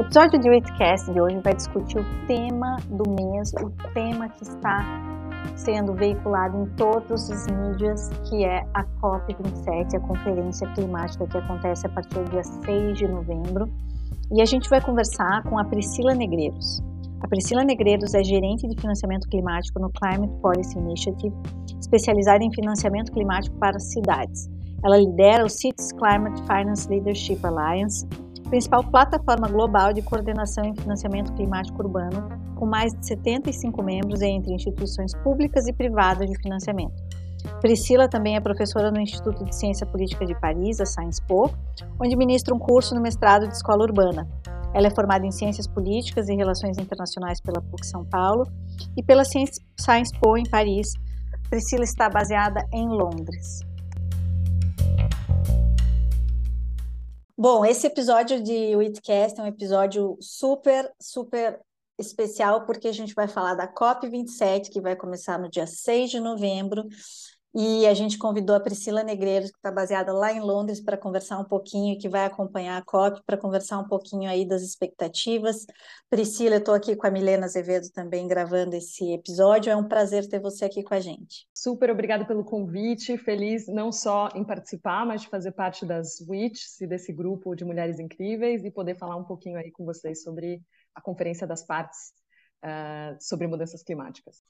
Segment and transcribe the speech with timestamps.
[0.00, 4.44] O episódio de Witcast de hoje vai discutir o tema do mês, o tema que
[4.44, 4.82] está
[5.56, 11.86] sendo veiculado em todos os mídias, que é a COP27, a Conferência Climática que acontece
[11.86, 13.70] a partir do dia 6 de novembro.
[14.32, 16.80] E a gente vai conversar com a Priscila Negreiros.
[17.20, 21.36] A Priscila Negreiros é gerente de financiamento climático no Climate Policy Initiative,
[21.78, 24.48] especializada em financiamento climático para cidades.
[24.82, 28.08] Ela lidera o Cities Climate Finance Leadership Alliance,
[28.50, 34.52] principal plataforma global de coordenação em financiamento climático urbano, com mais de 75 membros entre
[34.52, 36.92] instituições públicas e privadas de financiamento.
[37.60, 41.48] Priscila também é professora no Instituto de Ciência Política de Paris, a Sciences Po,
[41.98, 44.28] onde ministra um curso no mestrado de Escola Urbana.
[44.74, 48.44] Ela é formada em Ciências Políticas e Relações Internacionais pela PUC São Paulo
[48.96, 50.88] e pela Sciences Po em Paris.
[51.48, 53.70] Priscila está baseada em Londres.
[57.42, 61.58] Bom, esse episódio de Witcast é um episódio super, super
[61.98, 66.20] especial, porque a gente vai falar da COP27, que vai começar no dia 6 de
[66.20, 66.86] novembro,
[67.52, 71.38] e a gente convidou a Priscila Negreiros, que está baseada lá em Londres, para conversar
[71.38, 75.66] um pouquinho, que vai acompanhar a COP, para conversar um pouquinho aí das expectativas.
[76.08, 79.70] Priscila, eu estou aqui com a Milena Azevedo também gravando esse episódio.
[79.70, 81.48] É um prazer ter você aqui com a gente.
[81.52, 83.18] Super obrigada pelo convite.
[83.18, 87.64] Feliz não só em participar, mas de fazer parte das WITs e desse grupo de
[87.64, 90.62] mulheres incríveis e poder falar um pouquinho aí com vocês sobre
[90.94, 92.12] a Conferência das Partes
[92.64, 94.42] uh, sobre mudanças climáticas.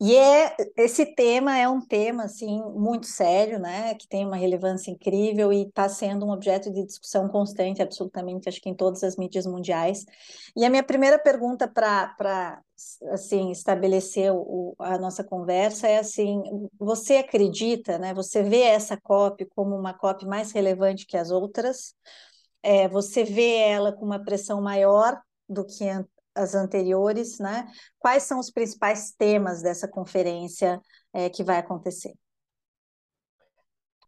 [0.00, 4.90] E é, esse tema é um tema assim muito sério, né, que tem uma relevância
[4.90, 9.16] incrível e está sendo um objeto de discussão constante, absolutamente, acho que em todas as
[9.16, 10.04] mídias mundiais.
[10.56, 12.60] E a minha primeira pergunta para
[13.12, 16.42] assim estabelecer o, a nossa conversa é assim:
[16.78, 18.12] você acredita, né?
[18.12, 21.94] Você vê essa COP como uma COP mais relevante que as outras?
[22.60, 25.84] É, você vê ela com uma pressão maior do que
[26.34, 27.66] as anteriores, né?
[27.98, 30.80] Quais são os principais temas dessa conferência
[31.12, 32.12] é, que vai acontecer?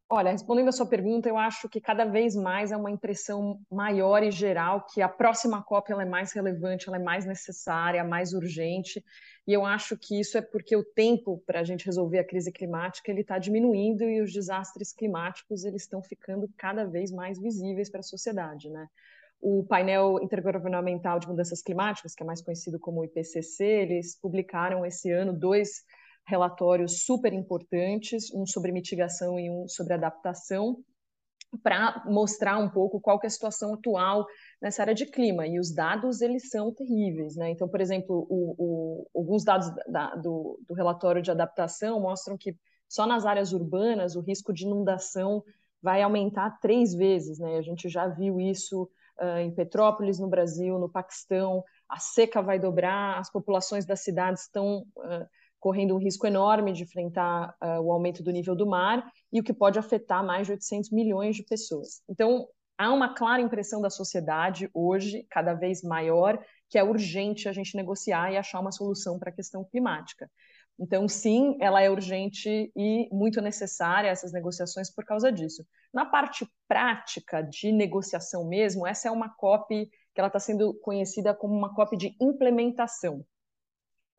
[0.08, 4.22] Olha, respondendo a sua pergunta, eu acho que cada vez mais é uma impressão maior
[4.22, 8.32] e geral que a próxima COP ela é mais relevante, ela é mais necessária, mais
[8.32, 9.02] urgente,
[9.46, 12.52] e eu acho que isso é porque o tempo para a gente resolver a crise
[12.52, 17.90] climática ele está diminuindo e os desastres climáticos eles estão ficando cada vez mais visíveis
[17.90, 18.86] para a sociedade, né?
[19.47, 25.12] O painel intergovernamental de mudanças climáticas, que é mais conhecido como IPCC, eles publicaram esse
[25.12, 25.82] ano dois
[26.27, 30.82] relatórios super importantes, um sobre mitigação e um sobre adaptação,
[31.62, 34.27] para mostrar um pouco qual é a situação atual
[34.62, 35.47] nessa área de clima.
[35.47, 37.37] E os dados, eles são terríveis.
[37.37, 37.50] Né?
[37.50, 42.56] Então, por exemplo, o, o, alguns dados da, do, do relatório de adaptação mostram que
[42.88, 45.44] só nas áreas urbanas o risco de inundação
[45.82, 47.38] vai aumentar três vezes.
[47.38, 47.59] Né?
[47.59, 48.88] A gente já viu isso
[49.20, 54.42] uh, em Petrópolis, no Brasil, no Paquistão, a seca vai dobrar, as populações das cidades
[54.42, 55.26] estão uh,
[55.60, 59.42] correndo um risco enorme de enfrentar uh, o aumento do nível do mar e o
[59.42, 62.02] que pode afetar mais de 800 milhões de pessoas.
[62.08, 66.38] Então, há uma clara impressão da sociedade hoje, cada vez maior,
[66.69, 70.31] que é urgente a gente negociar e achar uma solução para a questão climática.
[70.78, 75.64] Então, sim, ela é urgente e muito necessária, essas negociações, por causa disso.
[75.92, 81.32] Na parte prática de negociação mesmo, essa é uma COP que ela está sendo conhecida
[81.34, 83.25] como uma COP de implementação.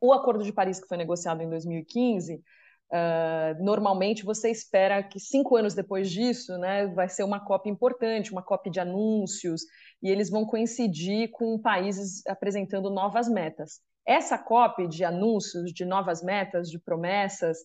[0.00, 5.56] O Acordo de Paris, que foi negociado em 2015, uh, normalmente você espera que cinco
[5.56, 9.62] anos depois disso né, vai ser uma COP importante, uma COP de anúncios,
[10.02, 13.80] e eles vão coincidir com países apresentando novas metas.
[14.06, 17.58] Essa COP de anúncios, de novas metas, de promessas,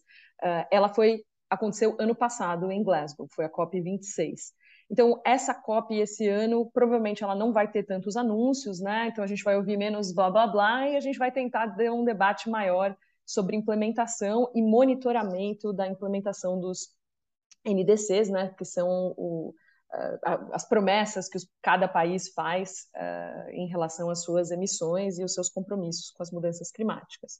[0.43, 4.53] uh, ela foi aconteceu ano passado em Glasgow, foi a COP 26.
[4.89, 9.07] Então, essa COP esse ano, provavelmente ela não vai ter tantos anúncios, né?
[9.07, 11.91] Então, a gente vai ouvir menos blá blá blá e a gente vai tentar ter
[11.91, 12.95] um debate maior
[13.25, 16.89] sobre implementação e monitoramento da implementação dos
[17.65, 18.53] NDCs, né?
[18.57, 19.53] Que são o,
[20.53, 25.49] as promessas que cada país faz uh, em relação às suas emissões e os seus
[25.49, 27.39] compromissos com as mudanças climáticas.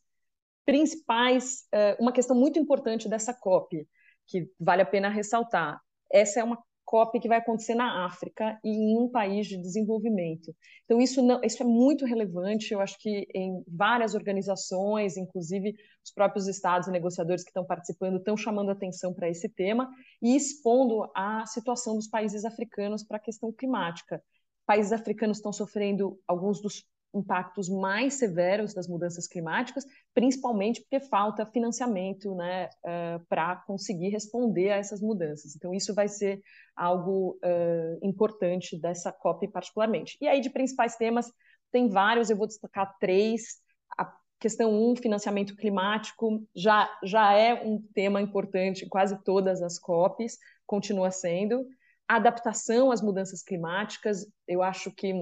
[0.65, 3.87] principais, uh, uma questão muito importante dessa COP,
[4.27, 5.81] que vale a pena ressaltar.
[6.11, 10.53] Essa é uma COP que vai acontecer na África e em um país de desenvolvimento.
[10.83, 12.73] Então, isso, não, isso é muito relevante.
[12.73, 15.73] Eu acho que em várias organizações, inclusive
[16.03, 19.89] os próprios estados e negociadores que estão participando, estão chamando atenção para esse tema
[20.21, 24.21] e expondo a situação dos países africanos para a questão climática.
[24.65, 31.45] Países africanos estão sofrendo alguns dos impactos mais severos das mudanças climáticas, principalmente porque falta
[31.45, 35.55] financiamento né, uh, para conseguir responder a essas mudanças.
[35.55, 36.41] Então, isso vai ser
[36.75, 40.17] algo uh, importante dessa COP, particularmente.
[40.21, 41.31] E aí, de principais temas,
[41.71, 43.59] tem vários, eu vou destacar três.
[43.97, 49.77] A questão um, financiamento climático, já, já é um tema importante em quase todas as
[49.77, 51.65] COPs, continua sendo.
[52.07, 55.13] A adaptação às mudanças climáticas, eu acho que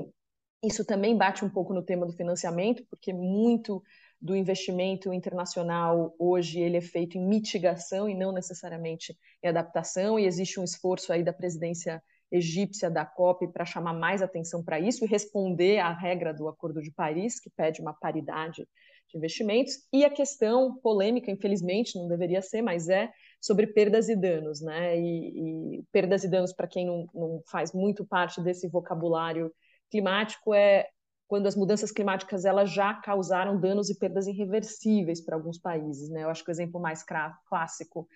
[0.64, 3.82] isso também bate um pouco no tema do financiamento, porque muito
[4.22, 10.26] do investimento internacional hoje ele é feito em mitigação e não necessariamente em adaptação, e
[10.26, 15.04] existe um esforço aí da presidência egípcia da COP para chamar mais atenção para isso
[15.04, 18.68] e responder à regra do Acordo de Paris, que pede uma paridade
[19.08, 23.12] de investimentos, e a questão polêmica, infelizmente, não deveria ser, mas é
[23.42, 25.00] sobre perdas e danos, né?
[25.00, 29.52] E, e perdas e danos, para quem não, não faz muito parte desse vocabulário
[29.90, 30.88] climático é
[31.28, 36.10] quando as mudanças climáticas elas já causaram danos e perdas irreversíveis para alguns países.
[36.10, 36.24] Né?
[36.24, 37.06] Eu acho que o exemplo mais
[37.48, 38.08] clássico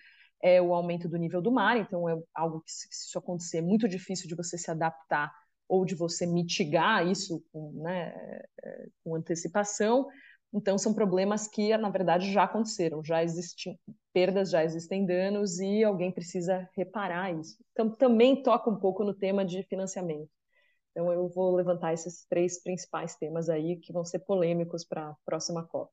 [0.42, 3.62] é o aumento do nível do mar, então é algo que, se isso acontecer, é
[3.62, 5.32] muito difícil de você se adaptar
[5.68, 8.12] ou de você mitigar isso com, né,
[8.62, 10.06] é, com antecipação.
[10.52, 13.78] Então, são problemas que, na verdade, já aconteceram, já existem
[14.12, 17.56] perdas, já existem danos e alguém precisa reparar isso.
[17.72, 20.30] Então, também toca um pouco no tema de financiamento.
[20.94, 25.16] Então, eu vou levantar esses três principais temas aí que vão ser polêmicos para a
[25.26, 25.90] próxima COP.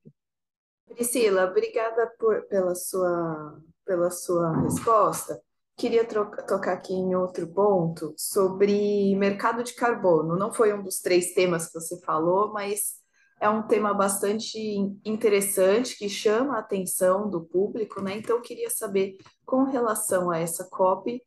[0.94, 5.42] Priscila, obrigada por, pela, sua, pela sua resposta.
[5.76, 10.36] Queria troca, tocar aqui em outro ponto sobre mercado de carbono.
[10.36, 13.02] Não foi um dos três temas que você falou, mas
[13.40, 14.56] é um tema bastante
[15.04, 18.18] interessante que chama a atenção do público, né?
[18.18, 21.20] Então, queria saber, com relação a essa COP,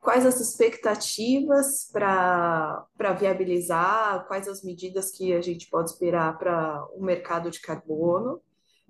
[0.00, 2.86] quais as expectativas para
[3.18, 8.40] viabilizar, quais as medidas que a gente pode esperar para o mercado de carbono,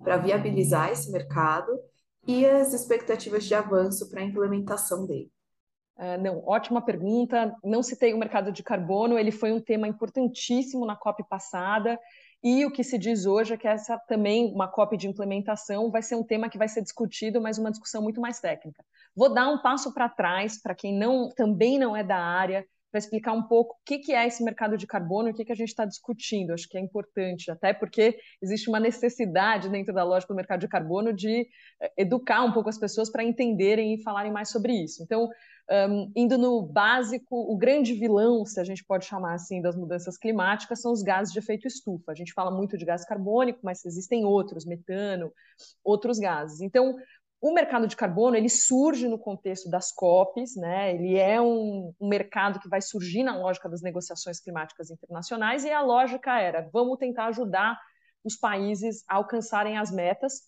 [0.01, 1.77] para viabilizar esse mercado,
[2.25, 5.31] e as expectativas de avanço para a implementação dele.
[5.97, 7.55] Uh, não, ótima pergunta.
[7.63, 11.99] Não citei o mercado de carbono, ele foi um tema importantíssimo na COP passada.
[12.43, 16.01] E o que se diz hoje é que essa também, uma COP de implementação, vai
[16.01, 18.83] ser um tema que vai ser discutido, mas uma discussão muito mais técnica.
[19.15, 22.99] Vou dar um passo para trás, para quem não, também não é da área, para
[22.99, 25.51] explicar um pouco o que, que é esse mercado de carbono e o que, que
[25.51, 26.51] a gente está discutindo.
[26.51, 30.67] Acho que é importante, até porque existe uma necessidade dentro da lógica do mercado de
[30.67, 31.47] carbono de
[31.81, 35.01] eh, educar um pouco as pessoas para entenderem e falarem mais sobre isso.
[35.01, 35.29] Então,
[35.69, 40.17] um, indo no básico, o grande vilão, se a gente pode chamar assim, das mudanças
[40.17, 42.11] climáticas são os gases de efeito estufa.
[42.11, 45.31] A gente fala muito de gás carbônico, mas existem outros, metano,
[45.83, 46.61] outros gases.
[46.61, 46.95] Então,
[47.41, 50.93] o mercado de carbono ele surge no contexto das COPs, né?
[50.93, 55.71] Ele é um, um, mercado que vai surgir na lógica das negociações climáticas internacionais e
[55.71, 57.79] a lógica era vamos tentar ajudar
[58.23, 60.43] os países a alcançarem as metas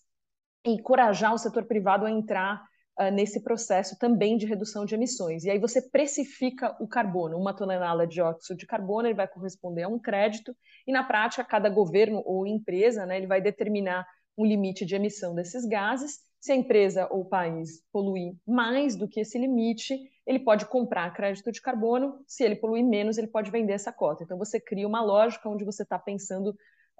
[0.64, 2.62] e encorajar o setor privado a entrar
[2.98, 5.44] uh, nesse processo também de redução de emissões.
[5.44, 9.82] E aí você precifica o carbono, uma tonelada de dióxido de carbono ele vai corresponder
[9.84, 10.54] a um crédito
[10.86, 15.34] e na prática cada governo ou empresa, né, ele vai determinar um limite de emissão
[15.34, 20.38] desses gases se a empresa ou o país poluir mais do que esse limite, ele
[20.38, 22.22] pode comprar crédito de carbono.
[22.26, 24.24] Se ele poluir menos, ele pode vender essa cota.
[24.24, 26.48] Então, você cria uma lógica onde você está pensando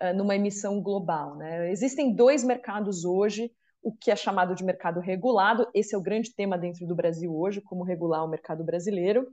[0.01, 1.37] uh, numa emissão global.
[1.37, 1.71] Né?
[1.71, 3.53] Existem dois mercados hoje,
[3.85, 5.69] o que é chamado de mercado regulado.
[5.75, 9.29] Esse é o grande tema dentro do Brasil hoje, como regular o mercado brasileiro.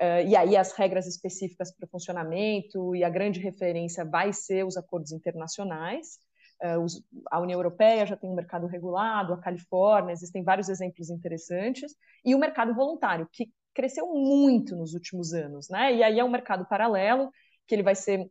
[0.00, 4.64] Uh, e aí as regras específicas para o funcionamento e a grande referência vai ser
[4.64, 6.20] os acordos internacionais.
[6.62, 11.10] Uh, os, a União Europeia já tem um mercado regulado, a Califórnia, existem vários exemplos
[11.10, 11.92] interessantes,
[12.24, 15.92] e o mercado voluntário, que cresceu muito nos últimos anos, né?
[15.92, 17.30] E aí é um mercado paralelo,
[17.66, 18.30] que ele vai ser,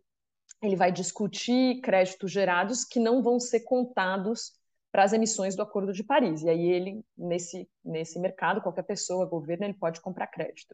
[0.63, 4.53] ele vai discutir créditos gerados que não vão ser contados
[4.95, 6.41] para as emissões do Acordo de Paris.
[6.41, 10.73] E aí ele, nesse, nesse mercado, qualquer pessoa, governo, ele pode comprar crédito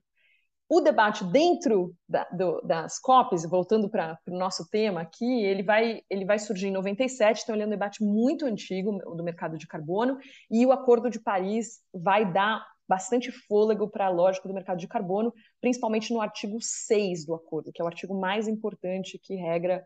[0.74, 6.00] o debate dentro da, do, das COPs, voltando para o nosso tema aqui, ele vai,
[6.10, 9.68] ele vai surgir em 97, então ele é um debate muito antigo do mercado de
[9.68, 10.18] carbono,
[10.50, 14.88] e o Acordo de Paris vai dar bastante fôlego para a lógica do mercado de
[14.88, 19.86] carbono, principalmente no artigo 6 do acordo, que é o artigo mais importante que regra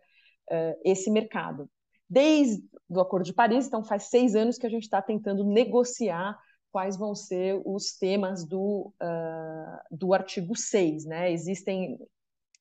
[0.52, 1.68] uh, esse mercado.
[2.10, 6.38] Desde o Acordo de Paris, então faz seis anos que a gente está tentando negociar
[6.72, 11.06] quais vão ser os temas do, uh, do artigo 6.
[11.06, 11.32] Né?
[11.32, 11.98] Existem.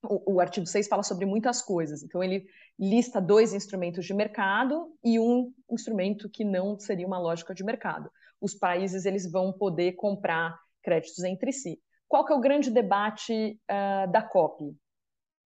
[0.02, 2.46] O, o artigo 6 fala sobre muitas coisas, então ele
[2.78, 8.10] lista dois instrumentos de mercado e um instrumento que não seria uma lógica de mercado.
[8.38, 11.80] Os países eles vão poder comprar créditos entre si.
[12.06, 14.76] Qual que é o grande debate uh, da COP?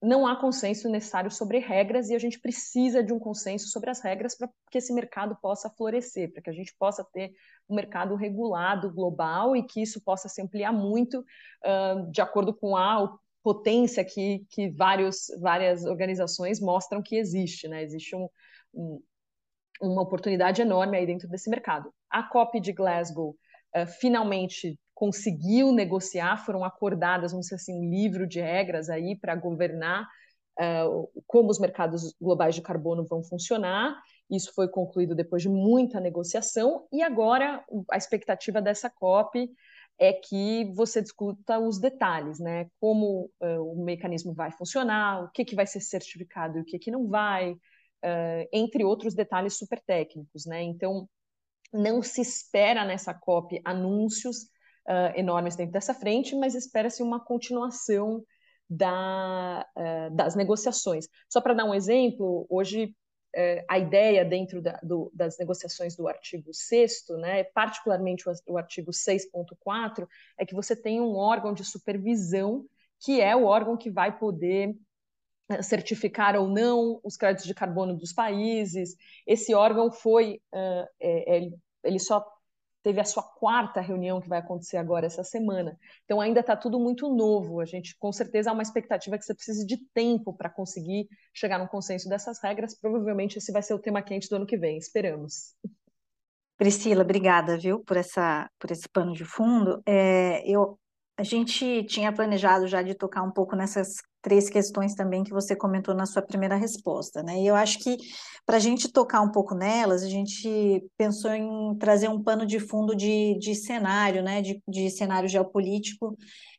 [0.00, 4.00] Não há consenso necessário sobre regras e a gente precisa de um consenso sobre as
[4.00, 7.32] regras para que esse mercado possa florescer, para que a gente possa ter
[7.68, 12.76] um mercado regulado global e que isso possa se ampliar muito uh, de acordo com
[12.76, 13.12] a
[13.42, 17.66] potência que, que vários, várias organizações mostram que existe.
[17.66, 17.82] Né?
[17.82, 18.28] Existe um,
[18.72, 19.02] um,
[19.80, 21.92] uma oportunidade enorme aí dentro desse mercado.
[22.08, 23.36] A COP de Glasgow
[23.74, 29.36] uh, finalmente conseguiu negociar, foram acordadas, vamos dizer assim, um livro de regras aí para
[29.36, 30.08] governar
[30.58, 33.96] uh, como os mercados globais de carbono vão funcionar.
[34.28, 39.48] Isso foi concluído depois de muita negociação e agora a expectativa dessa COP
[40.00, 42.68] é que você discuta os detalhes, né?
[42.80, 46.76] Como uh, o mecanismo vai funcionar, o que, que vai ser certificado e o que,
[46.76, 50.60] que não vai, uh, entre outros detalhes super técnicos, né?
[50.60, 51.08] Então,
[51.72, 54.48] não se espera nessa COP anúncios
[54.88, 58.24] uh, enormes dentro dessa frente, mas espera-se uma continuação
[58.68, 61.06] da, uh, das negociações.
[61.28, 62.86] Só para dar um exemplo, hoje
[63.36, 68.58] uh, a ideia dentro da, do, das negociações do artigo 6 né, particularmente o, o
[68.58, 70.06] artigo 6.4,
[70.38, 72.64] é que você tem um órgão de supervisão
[73.00, 74.74] que é o órgão que vai poder
[75.62, 78.96] certificar ou não os créditos de carbono dos países.
[79.24, 80.86] Esse órgão foi, uh,
[81.84, 82.26] ele só
[82.88, 85.78] teve a sua quarta reunião que vai acontecer agora essa semana.
[86.06, 87.60] Então ainda está tudo muito novo.
[87.60, 91.58] A gente com certeza há uma expectativa que você precise de tempo para conseguir chegar
[91.58, 92.74] num consenso dessas regras.
[92.80, 94.78] Provavelmente esse vai ser o tema quente do ano que vem.
[94.78, 95.54] Esperamos.
[96.56, 99.82] Priscila, obrigada, viu, por essa por esse pano de fundo.
[99.84, 100.78] É, eu
[101.18, 105.56] a gente tinha planejado já de tocar um pouco nessas três questões também que você
[105.56, 107.40] comentou na sua primeira resposta, né?
[107.40, 107.96] E eu acho que
[108.46, 112.60] para a gente tocar um pouco nelas, a gente pensou em trazer um pano de
[112.60, 114.40] fundo de, de cenário, né?
[114.40, 116.16] De, de cenário geopolítico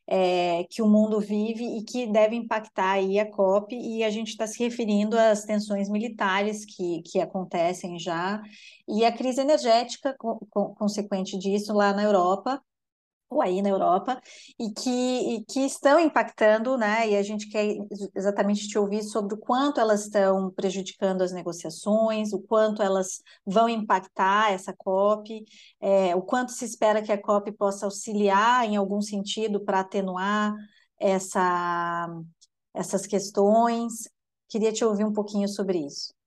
[0.09, 4.29] é, que o mundo vive e que deve impactar aí a COP, e a gente
[4.29, 8.41] está se referindo às tensões militares que, que acontecem já,
[8.87, 10.39] e a crise energética co
[10.75, 12.59] consequente disso lá na Europa,
[13.29, 14.19] ou aí na Europa,
[14.59, 17.09] e que, e que estão impactando, né?
[17.09, 17.77] E a gente quer
[18.15, 23.69] exatamente te ouvir sobre o quanto elas estão prejudicando as negociações, o quanto elas vão
[23.69, 25.45] impactar essa COP,
[25.79, 30.53] é, o quanto se espera que a COP possa auxiliar em algum sentido para atenuar
[30.99, 32.07] essa,
[32.73, 34.09] essas questões.
[34.49, 36.18] Queria te ouvir um pouquinho sobre isso.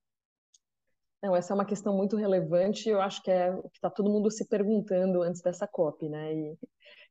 [1.22, 4.10] Não, essa é uma questão muito relevante, eu acho que é o que está todo
[4.10, 6.34] mundo se perguntando antes dessa COP, né?
[6.34, 6.58] E,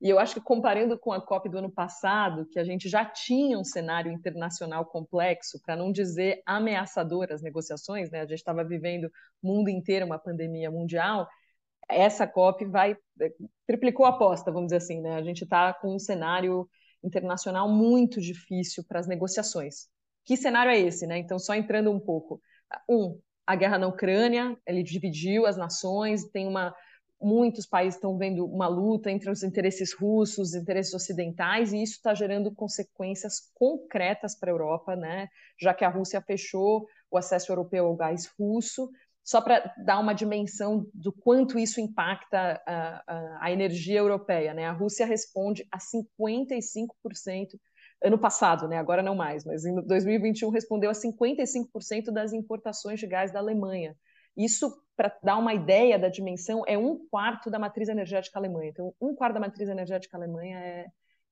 [0.01, 3.05] e, eu acho que comparando com a COP do ano passado, que a gente já
[3.05, 8.19] tinha um cenário internacional complexo, para não dizer ameaçador as negociações, né?
[8.19, 9.05] A gente estava vivendo
[9.41, 11.25] o mundo inteiro uma pandemia mundial,
[11.89, 13.33] essa COP vai é,
[13.65, 15.15] triplicou a aposta, vamos dizer assim, né?
[15.15, 16.69] A gente está com um cenário
[17.01, 19.87] internacional muito difícil para as negociações.
[20.25, 21.17] Que cenário é esse, né?
[21.17, 22.41] Então, só entrando um pouco.
[22.89, 23.17] Um,
[23.51, 26.73] a guerra na Ucrânia, ele dividiu as nações, tem uma
[27.23, 31.93] muitos países estão vendo uma luta entre os interesses russos, os interesses ocidentais, e isso
[31.93, 35.27] está gerando consequências concretas para a Europa, né?
[35.59, 38.89] já que a Rússia fechou o acesso europeu ao gás russo,
[39.23, 44.51] só para dar uma dimensão do quanto isso impacta a, a, a energia europeia.
[44.51, 44.65] Né?
[44.65, 47.59] A Rússia responde a 55%
[48.03, 48.77] ano passado, né?
[48.77, 53.95] agora não mais, mas em 2021 respondeu a 55% das importações de gás da Alemanha.
[54.35, 58.65] Isso, para dar uma ideia da dimensão, é um quarto da matriz energética alemã.
[58.65, 60.87] Então, um quarto da matriz energética alemã é,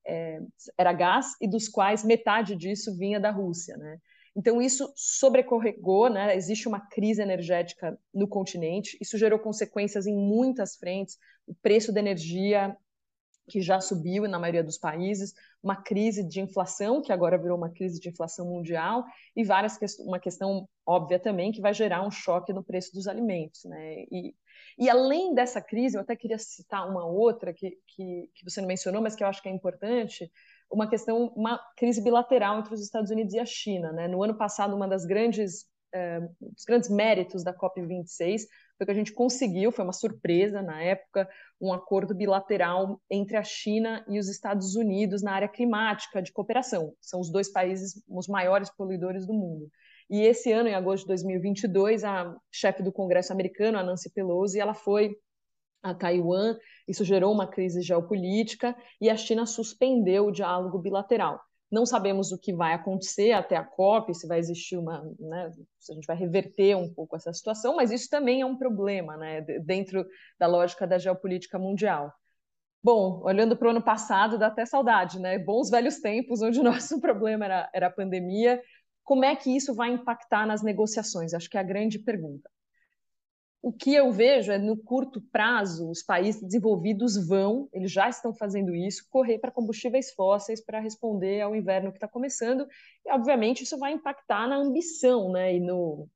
[0.06, 0.40] é,
[0.76, 3.76] era gás, e dos quais metade disso vinha da Rússia.
[3.76, 3.98] Né?
[4.36, 6.36] Então, isso sobrecorregou, né?
[6.36, 11.18] existe uma crise energética no continente, isso gerou consequências em muitas frentes.
[11.46, 12.76] O preço da energia
[13.50, 17.68] que já subiu na maioria dos países, uma crise de inflação, que agora virou uma
[17.68, 19.04] crise de inflação mundial,
[19.34, 23.64] e várias uma questão óbvia também, que vai gerar um choque no preço dos alimentos.
[23.64, 24.04] Né?
[24.10, 24.34] E,
[24.78, 28.68] e além dessa crise, eu até queria citar uma outra que, que, que você não
[28.68, 30.30] mencionou, mas que eu acho que é importante,
[30.70, 33.92] uma questão, uma crise bilateral entre os Estados Unidos e a China.
[33.92, 34.06] Né?
[34.06, 38.42] No ano passado, uma das grandes, eh, dos grandes méritos da COP26
[38.80, 41.28] foi que a gente conseguiu, foi uma surpresa na época,
[41.60, 46.94] um acordo bilateral entre a China e os Estados Unidos na área climática de cooperação.
[46.98, 49.70] São os dois países os maiores poluidores do mundo.
[50.08, 54.58] E esse ano, em agosto de 2022, a chefe do Congresso americano, a Nancy Pelosi,
[54.58, 55.14] ela foi
[55.82, 56.56] a Taiwan,
[56.88, 61.38] isso gerou uma crise geopolítica e a China suspendeu o diálogo bilateral.
[61.70, 65.92] Não sabemos o que vai acontecer até a COP, se vai existir uma, né, se
[65.92, 69.40] a gente vai reverter um pouco essa situação, mas isso também é um problema, né,
[69.64, 70.04] dentro
[70.38, 72.12] da lógica da geopolítica mundial.
[72.82, 75.38] Bom, olhando para o ano passado, dá até saudade, né?
[75.38, 78.62] Bons velhos tempos, onde o nosso problema era, era a pandemia.
[79.04, 81.34] Como é que isso vai impactar nas negociações?
[81.34, 82.48] Acho que é a grande pergunta.
[83.62, 88.32] O que eu vejo é, no curto prazo, os países desenvolvidos vão, eles já estão
[88.32, 92.66] fazendo isso, correr para combustíveis fósseis para responder ao inverno que está começando.
[93.04, 96.08] E, obviamente, isso vai impactar na ambição né, e, no,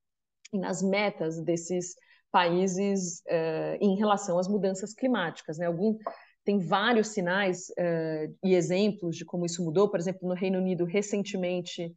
[0.54, 1.94] e nas metas desses
[2.32, 5.58] países uh, em relação às mudanças climáticas.
[5.58, 5.66] Né?
[5.66, 5.98] Algum,
[6.44, 9.90] tem vários sinais uh, e exemplos de como isso mudou.
[9.90, 11.94] Por exemplo, no Reino Unido, recentemente,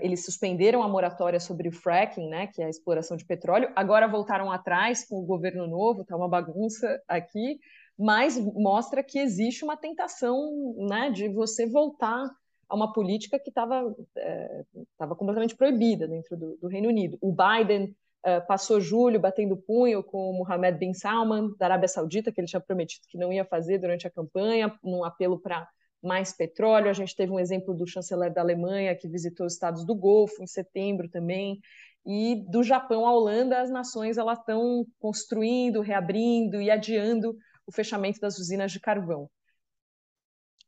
[0.00, 3.70] eles suspenderam a moratória sobre o fracking, né, que é a exploração de petróleo.
[3.76, 7.58] Agora voltaram atrás com o governo novo, está uma bagunça aqui,
[7.98, 12.30] mas mostra que existe uma tentação, né, de você voltar
[12.68, 14.64] a uma política que estava é,
[14.98, 17.16] completamente proibida dentro do, do, Reino Unido.
[17.20, 17.94] O Biden
[18.26, 22.48] uh, passou julho batendo punho com o Mohammed bin Salman da Arábia Saudita, que ele
[22.48, 25.68] tinha prometido que não ia fazer durante a campanha, num apelo para
[26.02, 26.90] mais petróleo.
[26.90, 30.42] A gente teve um exemplo do chanceler da Alemanha, que visitou os estados do Golfo
[30.42, 31.60] em setembro também.
[32.04, 37.36] E do Japão à Holanda, as nações estão construindo, reabrindo e adiando
[37.66, 39.28] o fechamento das usinas de carvão.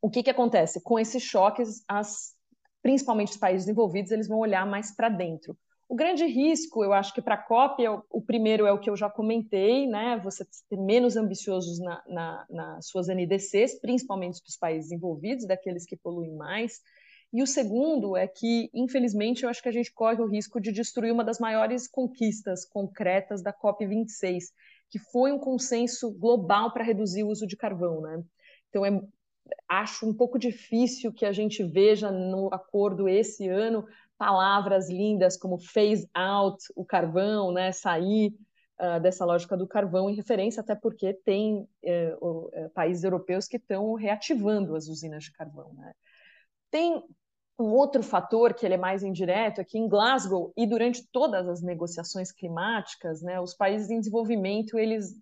[0.01, 0.81] O que, que acontece?
[0.83, 2.35] Com esses choques, as,
[2.83, 5.57] principalmente os países envolvidos, eles vão olhar mais para dentro.
[5.88, 8.90] O grande risco, eu acho que para a COP, é o, primeiro é o que
[8.90, 10.21] eu já comentei, né?
[10.23, 15.97] Você ter menos ambiciosos na, na, nas suas NDCs, principalmente dos países envolvidos, daqueles que
[15.97, 16.83] poluem mais.
[17.33, 20.73] E o segundo é que, infelizmente, eu acho que a gente corre o risco de
[20.73, 24.45] destruir uma das maiores conquistas concretas da COP26,
[24.90, 28.22] que foi um consenso global para reduzir o uso de carvão, né?
[28.68, 29.01] Então, é,
[29.66, 33.87] acho um pouco difícil que a gente veja no acordo esse ano
[34.18, 38.35] palavras lindas como phase out o carvão, né, sair
[38.81, 43.94] uh, dessa lógica do carvão em referência até porque tem uh, países europeus que estão
[43.94, 45.72] reativando as usinas de carvão.
[45.74, 45.92] Né.
[46.70, 47.02] Tem
[47.59, 51.48] um outro fator que ele é mais indireto é que em Glasgow e durante todas
[51.48, 55.14] as negociações climáticas, né, os países em desenvolvimento eles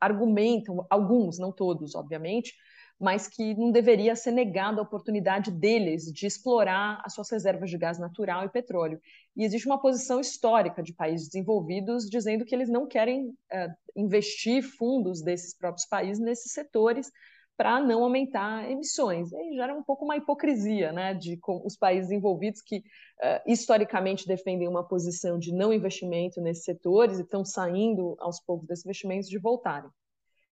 [0.00, 2.54] argumentam, alguns, não todos, obviamente,
[2.98, 7.76] mas que não deveria ser negada a oportunidade deles de explorar as suas reservas de
[7.76, 9.00] gás natural e petróleo.
[9.36, 14.62] E existe uma posição histórica de países desenvolvidos dizendo que eles não querem uh, investir
[14.62, 17.10] fundos desses próprios países nesses setores
[17.56, 19.32] para não aumentar emissões.
[19.32, 24.26] E aí gera um pouco uma hipocrisia né, de os países envolvidos que uh, historicamente
[24.26, 29.28] defendem uma posição de não investimento nesses setores e estão saindo aos poucos desses investimentos
[29.28, 29.90] de voltarem.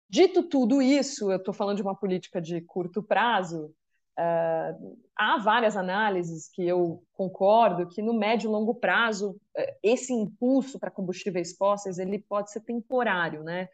[0.09, 3.75] Dito tudo isso, eu estou falando de uma política de curto prazo,
[4.19, 10.13] uh, há várias análises que eu concordo que no médio e longo prazo uh, esse
[10.13, 13.69] impulso para combustíveis fósseis ele pode ser temporário, né?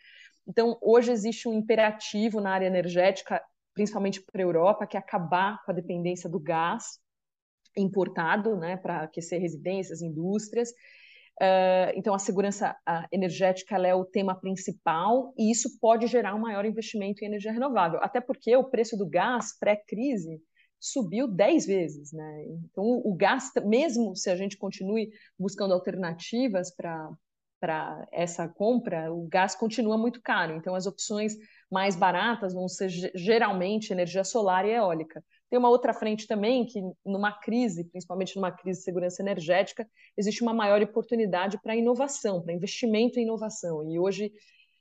[0.47, 3.43] Então hoje existe um imperativo na área energética,
[3.75, 6.99] principalmente para a Europa, que é acabar com a dependência do gás
[7.77, 10.71] importado, né, para aquecer residências, indústrias,
[11.41, 12.77] Uh, então, a segurança
[13.11, 17.99] energética é o tema principal e isso pode gerar um maior investimento em energia renovável,
[18.03, 20.41] até porque o preço do gás pré-crise
[20.79, 22.13] subiu 10 vezes.
[22.13, 22.45] Né?
[22.65, 29.55] Então, o gás, mesmo se a gente continue buscando alternativas para essa compra, o gás
[29.55, 30.57] continua muito caro.
[30.57, 31.35] Então, as opções
[31.71, 35.25] mais baratas vão ser geralmente energia solar e eólica.
[35.53, 39.87] Tem uma outra frente também que, numa crise, principalmente numa crise de segurança energética,
[40.17, 43.87] existe uma maior oportunidade para inovação, para investimento em inovação.
[43.87, 44.33] E hoje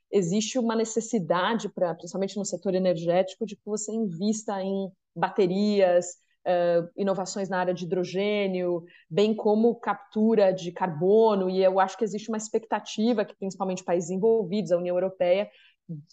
[0.10, 6.05] existe uma necessidade, para, principalmente no setor energético, de que você invista em baterias,
[6.47, 11.49] uh, inovações na área de hidrogênio, bem como captura de carbono.
[11.49, 15.51] E eu acho que existe uma expectativa que, principalmente países envolvidos, a União Europeia,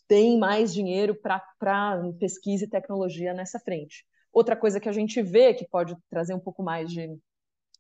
[0.09, 1.41] deem mais dinheiro para
[2.19, 4.05] pesquisa e tecnologia nessa frente.
[4.33, 7.09] Outra coisa que a gente vê que pode trazer um pouco mais de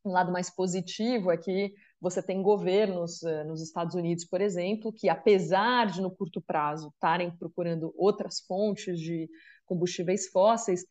[0.04, 4.92] um lado mais positivo é que você tem governos uh, nos Estados Unidos, por exemplo,
[4.92, 9.28] que apesar de no curto prazo estarem procurando outras fontes de
[9.66, 10.84] combustíveis fósseis,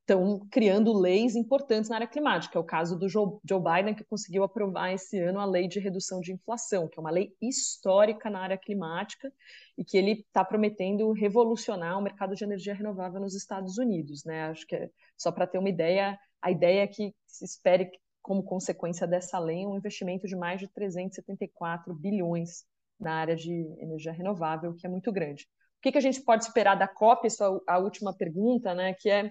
[0.00, 2.56] estão uh, criando leis importantes na área climática.
[2.56, 5.80] É o caso do Joe, Joe, Biden, que conseguiu aprovar esse ano a lei de
[5.80, 9.32] redução de inflação, que é uma lei histórica na área climática
[9.76, 14.24] e que ele está prometendo revolucionar o mercado de energia renovável nos Estados Unidos.
[14.24, 14.44] Né?
[14.44, 17.90] Acho que é, só para ter uma ideia, a ideia é que se espere
[18.22, 22.64] como consequência dessa lei, um investimento de mais de 374 bilhões
[22.98, 25.48] na área de energia renovável, que é muito grande.
[25.78, 27.26] O que, que a gente pode esperar da COP?
[27.26, 29.30] Isso é a última pergunta, né, que é,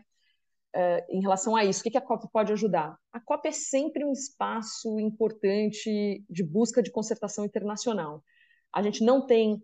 [0.73, 1.81] é em relação a isso.
[1.81, 2.97] O que, que a COP pode ajudar?
[3.11, 8.23] A COP é sempre um espaço importante de busca de concertação internacional.
[8.73, 9.61] A gente não tem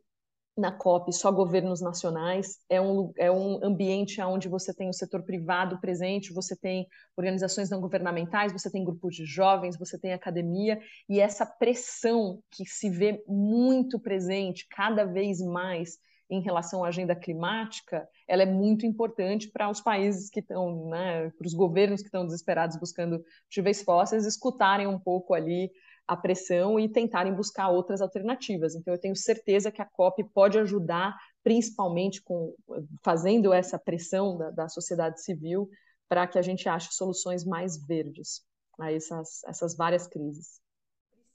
[0.57, 5.23] na COP só governos nacionais, é um, é um ambiente onde você tem o setor
[5.23, 10.79] privado presente, você tem organizações não governamentais, você tem grupos de jovens, você tem academia,
[11.07, 15.97] e essa pressão que se vê muito presente cada vez mais
[16.31, 21.29] em relação à agenda climática, ela é muito importante para os países que estão, né,
[21.31, 25.69] para os governos que estão desesperados buscando combustíveis fósseis, escutarem um pouco ali
[26.07, 28.75] a pressão e tentarem buscar outras alternativas.
[28.75, 32.55] Então, eu tenho certeza que a COP pode ajudar, principalmente com
[33.03, 35.69] fazendo essa pressão da, da sociedade civil,
[36.07, 38.41] para que a gente ache soluções mais verdes
[38.79, 40.61] a essas, essas várias crises.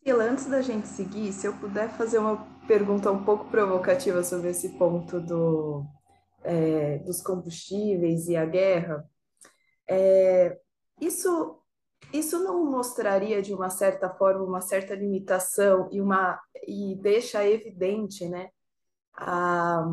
[0.07, 4.51] Priscila, antes da gente seguir, se eu puder fazer uma pergunta um pouco provocativa sobre
[4.51, 5.85] esse ponto do,
[6.45, 9.05] é, dos combustíveis e a guerra,
[9.89, 10.57] é,
[11.01, 11.61] isso
[12.13, 18.29] isso não mostraria de uma certa forma uma certa limitação e uma e deixa evidente,
[18.29, 18.51] né,
[19.13, 19.85] a,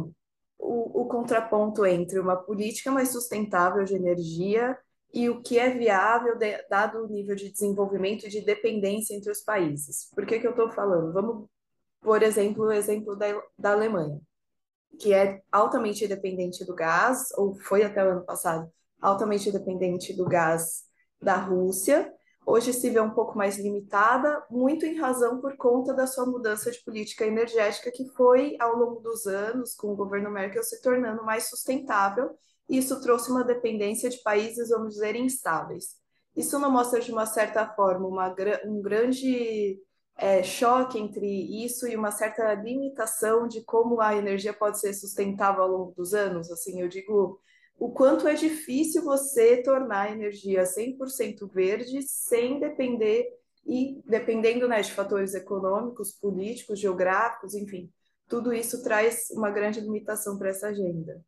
[0.59, 4.77] o, o contraponto entre uma política mais sustentável de energia
[5.13, 9.31] e o que é viável de, dado o nível de desenvolvimento e de dependência entre
[9.31, 10.09] os países.
[10.15, 11.13] Por que que eu estou falando?
[11.13, 11.47] Vamos,
[12.01, 14.19] por exemplo, o exemplo da, da Alemanha,
[14.99, 20.25] que é altamente dependente do gás, ou foi até o ano passado, altamente dependente do
[20.25, 20.83] gás
[21.21, 22.11] da Rússia,
[22.45, 26.71] hoje se vê um pouco mais limitada, muito em razão por conta da sua mudança
[26.71, 31.23] de política energética, que foi, ao longo dos anos, com o governo Merkel, se tornando
[31.23, 32.35] mais sustentável,
[32.69, 35.95] isso trouxe uma dependência de países, vamos dizer, instáveis.
[36.35, 39.79] Isso não mostra, de uma certa forma, uma, um grande
[40.17, 41.27] é, choque entre
[41.63, 46.13] isso e uma certa limitação de como a energia pode ser sustentável ao longo dos
[46.13, 46.51] anos?
[46.51, 47.39] Assim, eu digo
[47.77, 53.27] o quanto é difícil você tornar a energia 100% verde sem depender
[53.65, 57.91] e dependendo né, de fatores econômicos, políticos, geográficos, enfim,
[58.27, 61.23] tudo isso traz uma grande limitação para essa agenda.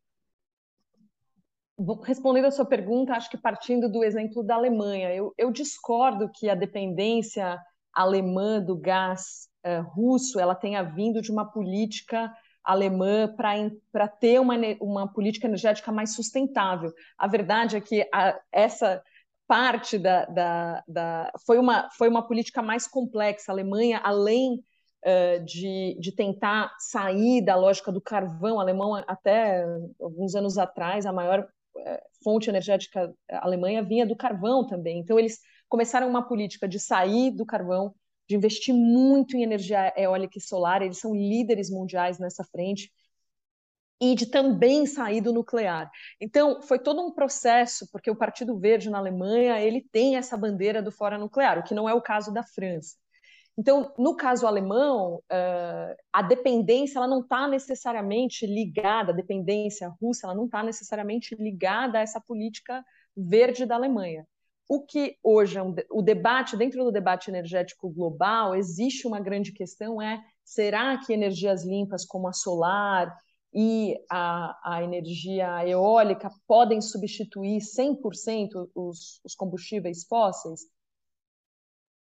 [2.03, 6.49] Respondendo a sua pergunta, acho que partindo do exemplo da Alemanha, eu, eu discordo que
[6.49, 7.59] a dependência
[7.93, 12.33] alemã do gás uh, russo ela tenha vindo de uma política
[12.63, 13.27] alemã
[13.91, 16.91] para ter uma, uma política energética mais sustentável.
[17.17, 19.03] A verdade é que a, essa
[19.45, 23.51] parte da, da, da, foi, uma, foi uma política mais complexa.
[23.51, 24.63] A Alemanha, além
[25.05, 29.65] uh, de, de tentar sair da lógica do carvão, alemão até
[30.01, 31.47] alguns anos atrás, a maior
[32.23, 34.99] fonte energética alemã vinha do carvão também.
[34.99, 37.93] Então, eles começaram uma política de sair do carvão,
[38.27, 42.91] de investir muito em energia eólica e solar, eles são líderes mundiais nessa frente,
[44.01, 45.89] e de também sair do nuclear.
[46.19, 50.81] Então, foi todo um processo, porque o Partido Verde na Alemanha, ele tem essa bandeira
[50.81, 52.95] do fora nuclear, o que não é o caso da França.
[53.57, 55.23] Então, no caso alemão,
[56.11, 61.99] a dependência ela não está necessariamente ligada, a dependência russa ela não está necessariamente ligada
[61.99, 62.83] a essa política
[63.15, 64.27] verde da Alemanha
[64.67, 69.51] o que hoje é um, o debate, dentro do debate energético global, existe uma grande
[69.51, 73.15] questão: é será que energias limpas como a solar
[73.53, 80.61] e a, a energia eólica podem substituir 100% os, os combustíveis fósseis?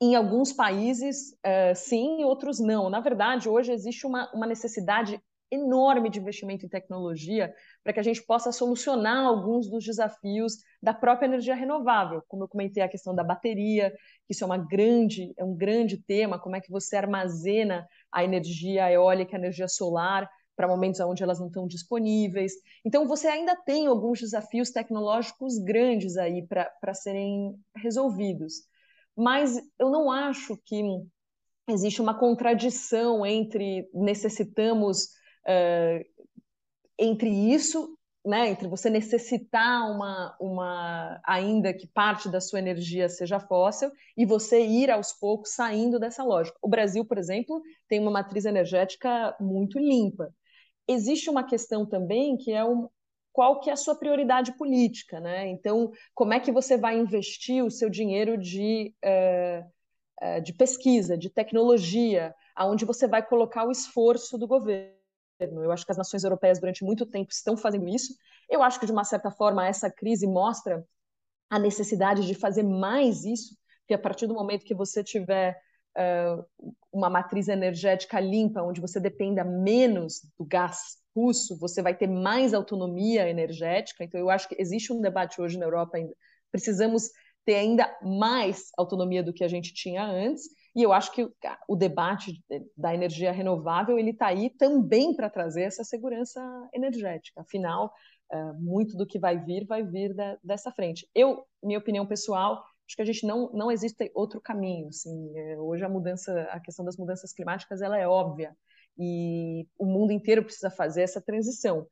[0.02, 2.90] Em alguns países, uh, sim, em outros não.
[2.90, 8.04] Na verdade, hoje existe uma, uma necessidade enorme de investimento em tecnologia para que a
[8.04, 12.24] gente possa solucionar alguns dos desafios da própria energia renovável.
[12.28, 13.92] Como eu comentei, a questão da bateria,
[14.26, 18.24] que isso é, uma grande, é um grande tema, como é que você armazena a
[18.24, 22.54] energia eólica, a energia solar, para momentos onde elas não estão disponíveis.
[22.86, 28.69] Então, você ainda tem alguns desafios tecnológicos grandes aí para serem resolvidos.
[29.20, 30.82] Mas eu não acho que
[31.70, 35.08] existe uma contradição entre necessitamos
[35.46, 36.26] uh,
[36.98, 43.42] entre isso, né, entre você necessitar uma, uma, ainda que parte da sua energia seja
[43.42, 46.58] fóssil, e você ir aos poucos saindo dessa lógica.
[46.62, 50.34] O Brasil, por exemplo, tem uma matriz energética muito limpa.
[50.88, 52.88] Existe uma questão também que é um,
[53.32, 55.48] qual que é a sua prioridade política, né?
[55.48, 61.30] Então, como é que você vai investir o seu dinheiro de, uh, de pesquisa, de
[61.30, 64.94] tecnologia, aonde você vai colocar o esforço do governo?
[65.40, 68.14] Eu acho que as nações europeias durante muito tempo estão fazendo isso.
[68.50, 70.86] Eu acho que de uma certa forma essa crise mostra
[71.50, 75.60] a necessidade de fazer mais isso, que a partir do momento que você tiver
[75.98, 76.46] uh,
[76.92, 82.54] uma matriz energética limpa, onde você dependa menos do gás russo, você vai ter mais
[82.54, 84.04] autonomia energética.
[84.04, 86.14] Então, eu acho que existe um debate hoje na Europa ainda.
[86.52, 87.10] Precisamos
[87.46, 90.44] ter ainda mais autonomia do que a gente tinha antes.
[90.76, 91.28] E eu acho que
[91.68, 92.44] o debate
[92.78, 96.40] da energia renovável ele está aí também para trazer essa segurança
[96.74, 97.42] energética.
[97.42, 97.92] Afinal,
[98.60, 101.10] muito do que vai vir vai vir dessa frente.
[101.14, 104.88] Eu, minha opinião pessoal, acho que a gente não não existe outro caminho.
[104.90, 108.56] Assim, é, hoje a mudança, a questão das mudanças climáticas, ela é óbvia
[109.00, 111.88] e o mundo inteiro precisa fazer essa transição.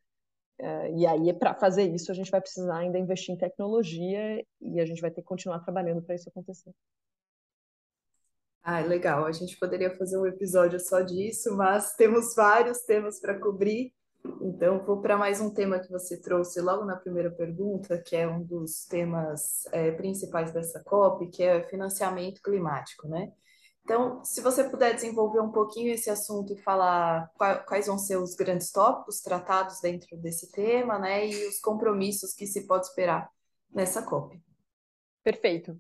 [0.60, 4.80] É, e aí, para fazer isso, a gente vai precisar ainda investir em tecnologia e
[4.80, 6.72] a gente vai ter que continuar trabalhando para isso acontecer.
[8.62, 9.26] Ah, legal.
[9.26, 13.94] A gente poderia fazer um episódio só disso, mas temos vários temas para cobrir.
[14.42, 18.28] Então, vou para mais um tema que você trouxe logo na primeira pergunta, que é
[18.28, 23.32] um dos temas é, principais dessa COP, que é financiamento climático, né?
[23.88, 27.32] Então, se você puder desenvolver um pouquinho esse assunto e falar
[27.66, 32.46] quais vão ser os grandes tópicos tratados dentro desse tema, né, e os compromissos que
[32.46, 33.30] se pode esperar
[33.74, 34.42] nessa COP.
[35.24, 35.80] Perfeito.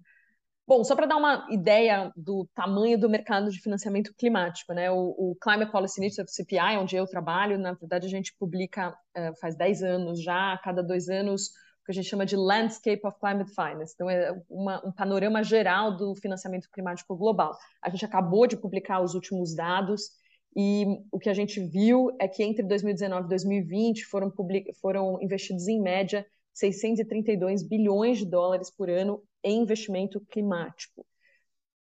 [0.65, 4.89] Bom, só para dar uma ideia do tamanho do mercado de financiamento climático, né?
[4.89, 9.38] O, o Climate Policy Initiative, CPI, onde eu trabalho, na verdade a gente publica uh,
[9.41, 11.52] faz 10 anos já, a cada dois anos,
[11.88, 13.93] que a gente chama de Landscape of Climate Finance.
[13.95, 17.58] Então, é uma, um panorama geral do financiamento climático global.
[17.82, 20.12] A gente acabou de publicar os últimos dados
[20.54, 24.34] e o que a gente viu é que entre 2019 e 2020 foram,
[24.82, 31.02] foram investidos em média 632 bilhões de dólares por ano em investimento climático.
[31.02, 31.06] O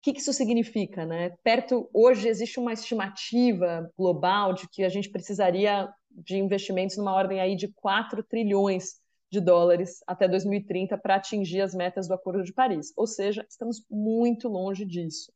[0.02, 1.04] que, isso significa?
[1.04, 1.30] Né?
[1.42, 7.40] Perto, hoje existe uma estimativa global de que a gente precisaria de investimentos numa ordem
[7.40, 12.52] aí de 4 trilhões de dólares até 2030 para atingir as metas do Acordo de
[12.52, 12.92] Paris.
[12.96, 15.32] Ou seja, estamos muito longe disso.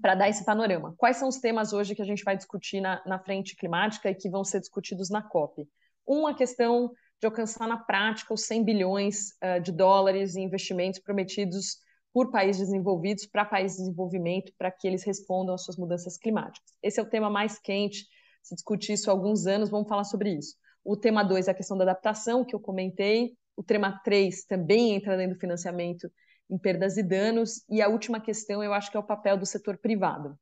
[0.00, 3.02] Para dar esse panorama, quais são os temas hoje que a gente vai discutir na,
[3.04, 5.68] na frente climática e que vão ser discutidos na COP?
[6.06, 11.78] Uma questão de alcançar na prática os 100 bilhões uh, de dólares em investimentos prometidos
[12.12, 16.72] por países desenvolvidos para países de desenvolvimento para que eles respondam às suas mudanças climáticas.
[16.82, 18.06] Esse é o tema mais quente,
[18.42, 20.56] se discute isso há alguns anos, vamos falar sobre isso.
[20.84, 23.36] O tema 2 é a questão da adaptação, que eu comentei.
[23.56, 26.10] O tema 3 também entra dentro do financiamento
[26.48, 27.62] em perdas e danos.
[27.68, 30.38] E a última questão, eu acho que é o papel do setor privado.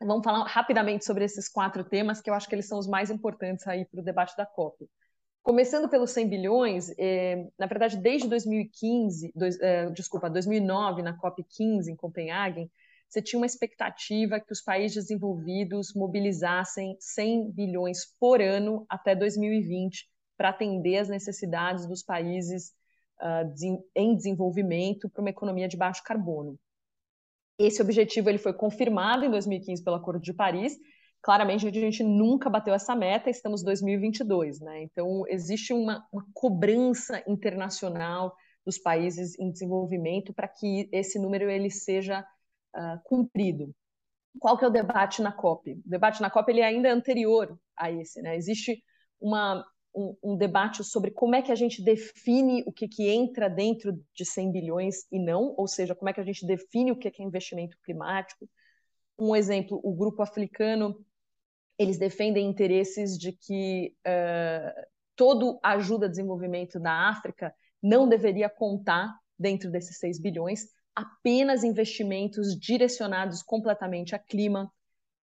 [0.00, 3.10] Vamos falar rapidamente sobre esses quatro temas, que eu acho que eles são os mais
[3.10, 4.88] importantes aí para o debate da COP.
[5.42, 11.88] Começando pelos 100 bilhões, eh, na verdade, desde 2015, dois, eh, desculpa, 2009, na COP15
[11.88, 12.70] em Copenhague,
[13.12, 20.08] você tinha uma expectativa que os países desenvolvidos mobilizassem 100 bilhões por ano até 2020
[20.36, 22.72] para atender as necessidades dos países
[23.20, 26.58] uh, em desenvolvimento para uma economia de baixo carbono.
[27.58, 30.78] Esse objetivo ele foi confirmado em 2015 pelo Acordo de Paris
[31.22, 34.82] claramente a gente nunca bateu essa meta, estamos em 2022, né?
[34.82, 38.34] Então existe uma, uma cobrança internacional
[38.66, 42.24] dos países em desenvolvimento para que esse número ele seja
[42.74, 43.74] uh, cumprido.
[44.38, 45.72] Qual que é o debate na COP?
[45.72, 48.36] O debate na COP ele é ainda anterior a esse, né?
[48.36, 48.82] Existe
[49.20, 53.48] uma, um, um, debate sobre como é que a gente define o que, que entra
[53.48, 56.96] dentro de 100 bilhões e não, ou seja, como é que a gente define o
[56.96, 58.48] que é investimento climático.
[59.18, 60.96] Um exemplo, o grupo africano
[61.78, 64.82] eles defendem interesses de que uh,
[65.16, 71.64] toda a ajuda ao desenvolvimento da África não deveria contar dentro desses 6 bilhões, apenas
[71.64, 74.70] investimentos direcionados completamente a clima.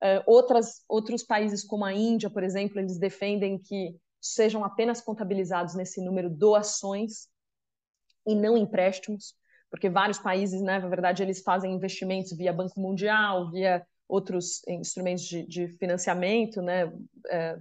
[0.01, 5.75] Uh, outras, outros países, como a Índia, por exemplo, eles defendem que sejam apenas contabilizados
[5.75, 7.27] nesse número doações
[8.25, 9.34] e não empréstimos,
[9.69, 15.23] porque vários países, né, na verdade, eles fazem investimentos via Banco Mundial, via outros instrumentos
[15.23, 16.91] de, de financiamento, né,
[17.29, 17.58] é,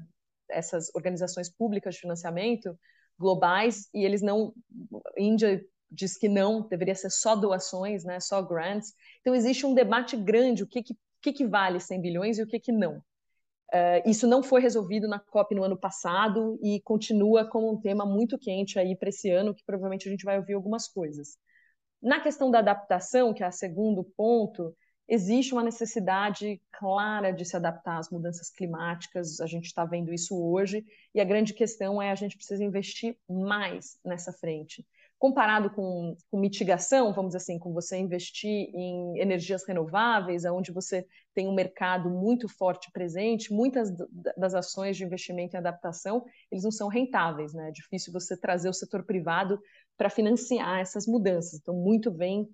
[0.49, 2.79] essas organizações públicas de financiamento
[3.19, 4.55] globais, e eles não,
[5.17, 8.95] Índia diz que não, deveria ser só doações, né, só grants.
[9.21, 12.47] Então existe um debate grande, o que que, que, que vale 100 bilhões e o
[12.47, 13.03] que que não.
[13.71, 18.07] Uh, isso não foi resolvido na COP no ano passado e continua como um tema
[18.07, 21.37] muito quente aí para esse ano, que provavelmente a gente vai ouvir algumas coisas.
[22.01, 24.75] Na questão da adaptação, que é o segundo ponto,
[25.07, 30.39] existe uma necessidade clara de se adaptar às mudanças climáticas, a gente está vendo isso
[30.41, 34.87] hoje, e a grande questão é a gente precisa investir mais nessa frente.
[35.19, 41.07] Comparado com, com mitigação, vamos dizer assim, com você investir em energias renováveis, onde você
[41.35, 43.93] tem um mercado muito forte presente, muitas
[44.37, 47.69] das ações de investimento em adaptação, eles não são rentáveis, né?
[47.69, 49.61] É difícil você trazer o setor privado
[49.97, 51.61] para financiar essas mudanças.
[51.61, 52.49] Então, muito vem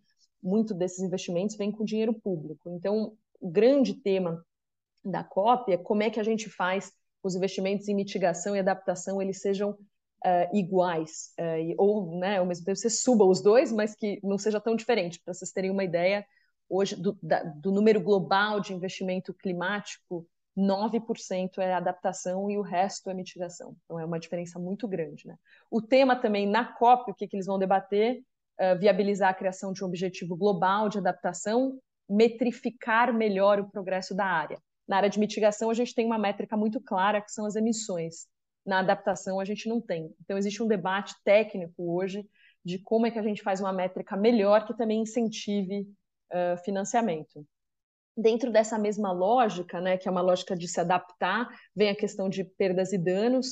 [0.45, 2.69] muito desses investimentos vem com dinheiro público.
[2.69, 4.45] Então, o grande tema
[5.03, 9.23] da COP é como é que a gente faz os investimentos em mitigação e adaptação
[9.23, 9.77] eles sejam
[10.25, 14.39] uh, iguais, uh, ou né, ao mesmo tempo você suba os dois, mas que não
[14.39, 15.21] seja tão diferente.
[15.21, 16.27] Para vocês terem uma ideia,
[16.69, 23.11] hoje do, da, do número global de investimento climático, 9% é adaptação e o resto
[23.11, 23.77] é mitigação.
[23.85, 25.27] Então é uma diferença muito grande.
[25.27, 25.37] Né?
[25.71, 28.23] O tema também na COP, o que, que eles vão debater?
[28.61, 31.77] Uh, viabilizar a criação de um objetivo global de adaptação,
[32.09, 34.61] metrificar melhor o progresso da área.
[34.87, 38.29] Na área de mitigação, a gente tem uma métrica muito clara, que são as emissões.
[38.65, 40.15] Na adaptação, a gente não tem.
[40.23, 42.27] Então, existe um debate técnico hoje
[42.65, 45.87] de como é que a gente faz uma métrica melhor que também incentive
[46.33, 47.47] uh, financiamento.
[48.17, 52.29] Dentro dessa mesma lógica, né, que é uma lógica de se adaptar, vem a questão
[52.29, 53.49] de perdas e danos,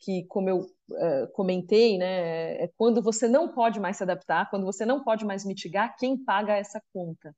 [0.00, 4.66] que, como eu uh, comentei, né, é quando você não pode mais se adaptar, quando
[4.66, 7.34] você não pode mais mitigar, quem paga essa conta?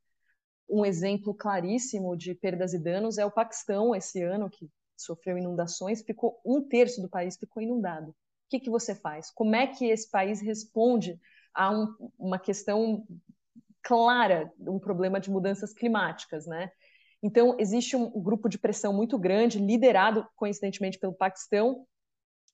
[0.68, 4.68] Um exemplo claríssimo de perdas e danos é o Paquistão, esse ano, que
[5.04, 8.10] sofreu inundações, ficou um terço do país ficou inundado.
[8.10, 8.14] O
[8.50, 9.30] que, que você faz?
[9.30, 11.18] Como é que esse país responde
[11.54, 13.06] a um, uma questão
[13.82, 16.70] clara, um problema de mudanças climáticas, né?
[17.22, 21.86] Então, existe um grupo de pressão muito grande, liderado, coincidentemente, pelo Paquistão,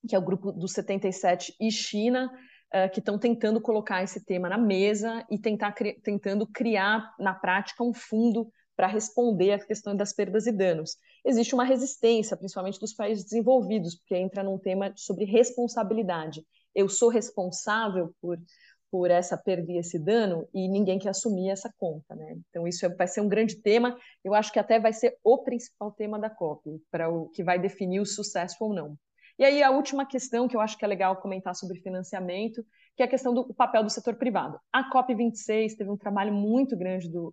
[0.07, 2.31] que é o grupo dos 77 e China,
[2.73, 7.33] uh, que estão tentando colocar esse tema na mesa e tentar cri tentando criar na
[7.33, 10.95] prática um fundo para responder à questão das perdas e danos.
[11.25, 16.45] Existe uma resistência, principalmente dos países desenvolvidos, porque entra num tema sobre responsabilidade.
[16.73, 18.39] Eu sou responsável por
[18.89, 22.39] por essa perda e esse dano e ninguém quer assumir essa conta, né?
[22.49, 23.95] Então isso é, vai ser um grande tema.
[24.23, 27.59] Eu acho que até vai ser o principal tema da COP para o que vai
[27.59, 28.97] definir o sucesso ou não.
[29.37, 32.65] E aí a última questão que eu acho que é legal comentar sobre financiamento,
[32.95, 34.59] que é a questão do papel do setor privado.
[34.73, 37.31] A COP26 teve um trabalho muito grande do,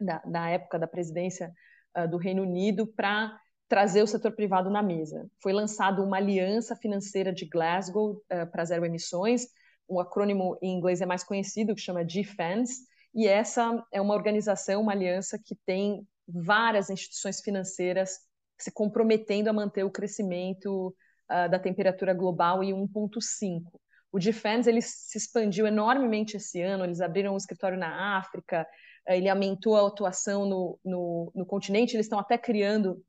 [0.00, 1.52] da, da época da presidência
[1.96, 5.28] uh, do Reino Unido para trazer o setor privado na mesa.
[5.42, 9.46] Foi lançada uma aliança financeira de Glasgow uh, para zero emissões,
[9.86, 12.70] o acrônimo em inglês é mais conhecido, que chama GFANS,
[13.14, 18.18] e essa é uma organização, uma aliança que tem várias instituições financeiras
[18.58, 20.88] se comprometendo a manter o crescimento
[21.30, 23.62] uh, da temperatura global em 1,5.
[24.10, 28.66] O Defense ele se expandiu enormemente esse ano, eles abriram um escritório na África,
[29.08, 33.02] ele aumentou a atuação no, no, no continente, eles estão até criando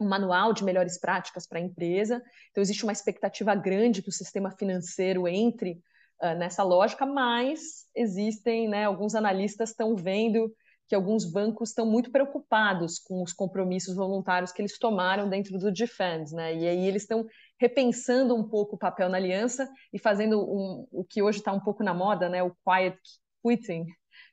[0.00, 2.22] um manual de melhores práticas para a empresa.
[2.50, 5.80] Então, existe uma expectativa grande que o sistema financeiro entre
[6.22, 10.52] uh, nessa lógica, mas existem, né, alguns analistas estão vendo
[10.88, 15.72] que alguns bancos estão muito preocupados com os compromissos voluntários que eles tomaram dentro do
[15.72, 16.54] Defense, né?
[16.54, 17.26] E aí eles estão
[17.58, 21.58] repensando um pouco o papel na aliança e fazendo um, o que hoje está um
[21.58, 22.40] pouco na moda, né?
[22.42, 22.96] O quiet
[23.44, 23.86] quitting,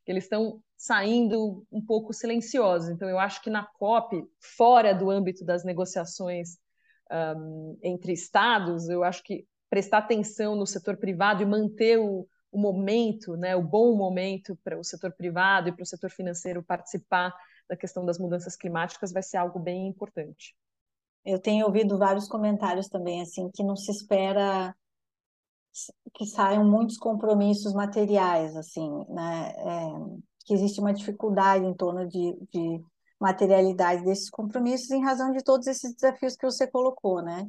[0.06, 2.89] eles estão saindo um pouco silenciosos.
[2.89, 4.22] Então, eu acho que na COP,
[4.58, 6.58] fora do âmbito das negociações
[7.38, 12.60] um, entre estados, eu acho que prestar atenção no setor privado e manter o, o
[12.60, 17.34] momento, né, o bom momento para o setor privado e para o setor financeiro participar
[17.69, 20.54] da questão das mudanças climáticas vai ser algo bem importante.
[21.24, 24.76] Eu tenho ouvido vários comentários também, assim, que não se espera
[26.13, 29.54] que saiam muitos compromissos materiais, assim, né?
[29.58, 32.84] É, que existe uma dificuldade em torno de, de
[33.20, 37.48] materialidade desses compromissos em razão de todos esses desafios que você colocou, né?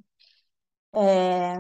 [0.95, 1.57] É,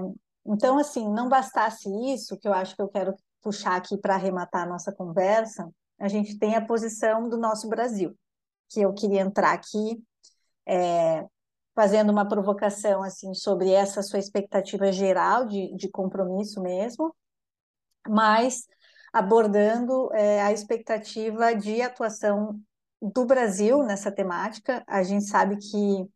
[0.46, 4.62] então, assim, não bastasse isso, que eu acho que eu quero puxar aqui para arrematar
[4.62, 5.68] a nossa conversa,
[5.98, 8.16] a gente tem a posição do nosso Brasil,
[8.68, 10.02] que eu queria entrar aqui
[10.66, 11.26] é,
[11.74, 17.14] fazendo uma provocação assim sobre essa sua expectativa geral de, de compromisso mesmo,
[18.08, 18.66] mas
[19.14, 22.60] abordando é, a expectativa de atuação
[23.00, 24.82] do Brasil nessa temática.
[24.88, 26.10] A gente sabe que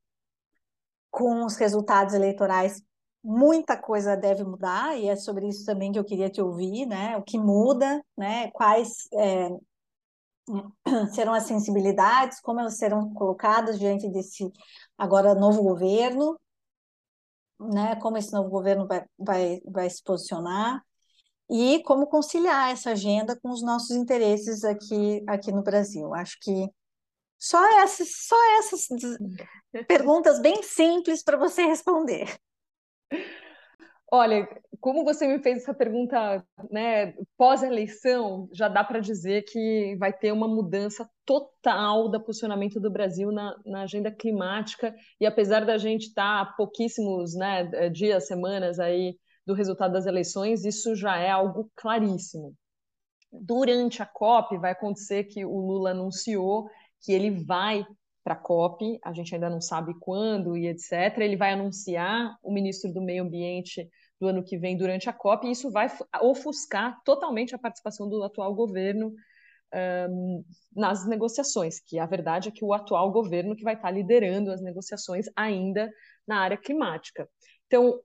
[1.09, 2.83] com os resultados eleitorais
[3.23, 7.17] muita coisa deve mudar e é sobre isso também que eu queria te ouvir, né?
[7.17, 8.51] O que muda, né?
[8.51, 9.49] Quais é,
[11.15, 14.51] serão as sensibilidades, como elas serão colocadas diante desse
[14.97, 16.37] agora novo governo,
[17.61, 17.95] né?
[17.97, 20.83] Como esse novo governo vai, vai, vai se posicionar
[21.51, 26.15] e como conciliar essa agenda com os nossos interesses aqui, aqui no Brasil.
[26.15, 26.69] Acho que
[27.39, 28.89] só essas, só essas
[29.87, 32.37] perguntas bem simples para você responder.
[34.11, 34.49] Olha,
[34.81, 40.33] como você me fez essa pergunta, né, pós-eleição, já dá para dizer que vai ter
[40.33, 44.95] uma mudança total do posicionamento do Brasil na, na agenda climática.
[45.21, 49.17] E apesar da gente estar tá pouquíssimos né, dias, semanas aí
[49.49, 52.55] do resultado das eleições, isso já é algo claríssimo.
[53.33, 56.69] Durante a COP, vai acontecer que o Lula anunciou
[57.01, 57.83] que ele vai
[58.23, 61.17] para a COP, a gente ainda não sabe quando e etc.
[61.21, 63.89] Ele vai anunciar o ministro do Meio Ambiente
[64.21, 65.89] do ano que vem durante a COP, e isso vai
[66.21, 69.15] ofuscar totalmente a participação do atual governo
[70.11, 70.45] um,
[70.77, 74.61] nas negociações, que a verdade é que o atual governo que vai estar liderando as
[74.61, 75.91] negociações ainda
[76.27, 77.27] na área climática.
[77.67, 77.99] Então,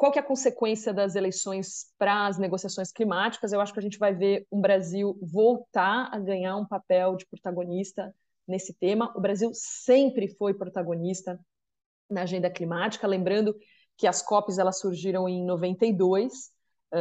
[0.00, 3.52] qual que é a consequência das eleições para as negociações climáticas?
[3.52, 7.26] Eu acho que a gente vai ver um Brasil voltar a ganhar um papel de
[7.26, 8.10] protagonista
[8.48, 9.12] nesse tema.
[9.14, 11.38] O Brasil sempre foi protagonista
[12.08, 13.54] na agenda climática, lembrando
[13.98, 16.50] que as COPs elas surgiram em 92, uh,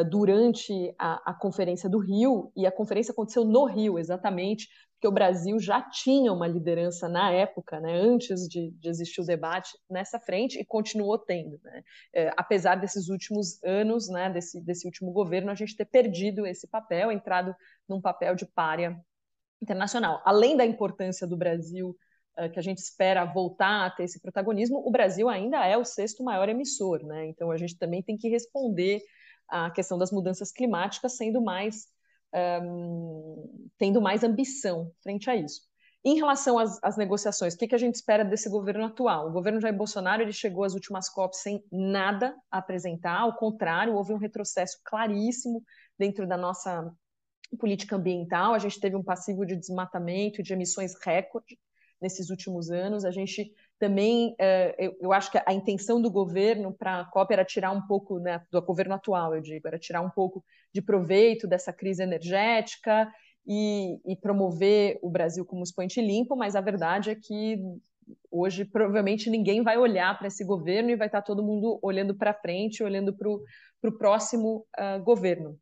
[0.09, 4.67] durante a, a Conferência do Rio, e a conferência aconteceu no Rio, exatamente,
[4.99, 9.25] porque o Brasil já tinha uma liderança na época, né, antes de, de existir o
[9.25, 11.57] debate nessa frente, e continuou tendo.
[11.63, 11.83] Né?
[12.13, 16.67] É, apesar desses últimos anos, né, desse, desse último governo, a gente ter perdido esse
[16.67, 17.55] papel, entrado
[17.87, 18.99] num papel de párea
[19.61, 20.21] internacional.
[20.25, 21.95] Além da importância do Brasil,
[22.37, 25.85] uh, que a gente espera voltar a ter esse protagonismo, o Brasil ainda é o
[25.85, 27.05] sexto maior emissor.
[27.05, 27.27] Né?
[27.27, 29.01] Então, a gente também tem que responder
[29.49, 31.87] à questão das mudanças climáticas sendo mais
[32.61, 35.61] um, tendo mais ambição frente a isso.
[36.03, 39.27] Em relação às, às negociações, o que, que, a gente espera desse governo atual?
[39.27, 43.95] O governo Jair Bolsonaro ele chegou às últimas COPs sem nada a apresentar, ao contrário,
[43.95, 45.61] houve um retrocesso claríssimo
[45.97, 46.89] dentro da nossa
[47.59, 48.53] política ambiental.
[48.53, 51.59] A gente teve um passivo de desmatamento e de emissões recorde
[52.01, 53.03] nesses últimos anos.
[53.03, 57.45] A gente também, uh, eu, acho que a intenção do governo para a COP era
[57.45, 61.47] tirar um pouco, né, do governo atual, eu digo, era tirar um pouco de proveito
[61.47, 63.09] dessa crise energética
[63.47, 67.57] e, e promover o Brasil como expoente limpo, mas a verdade é que
[68.29, 72.33] hoje provavelmente ninguém vai olhar para esse governo e vai estar todo mundo olhando para
[72.33, 75.57] frente, olhando para o próximo uh, governo.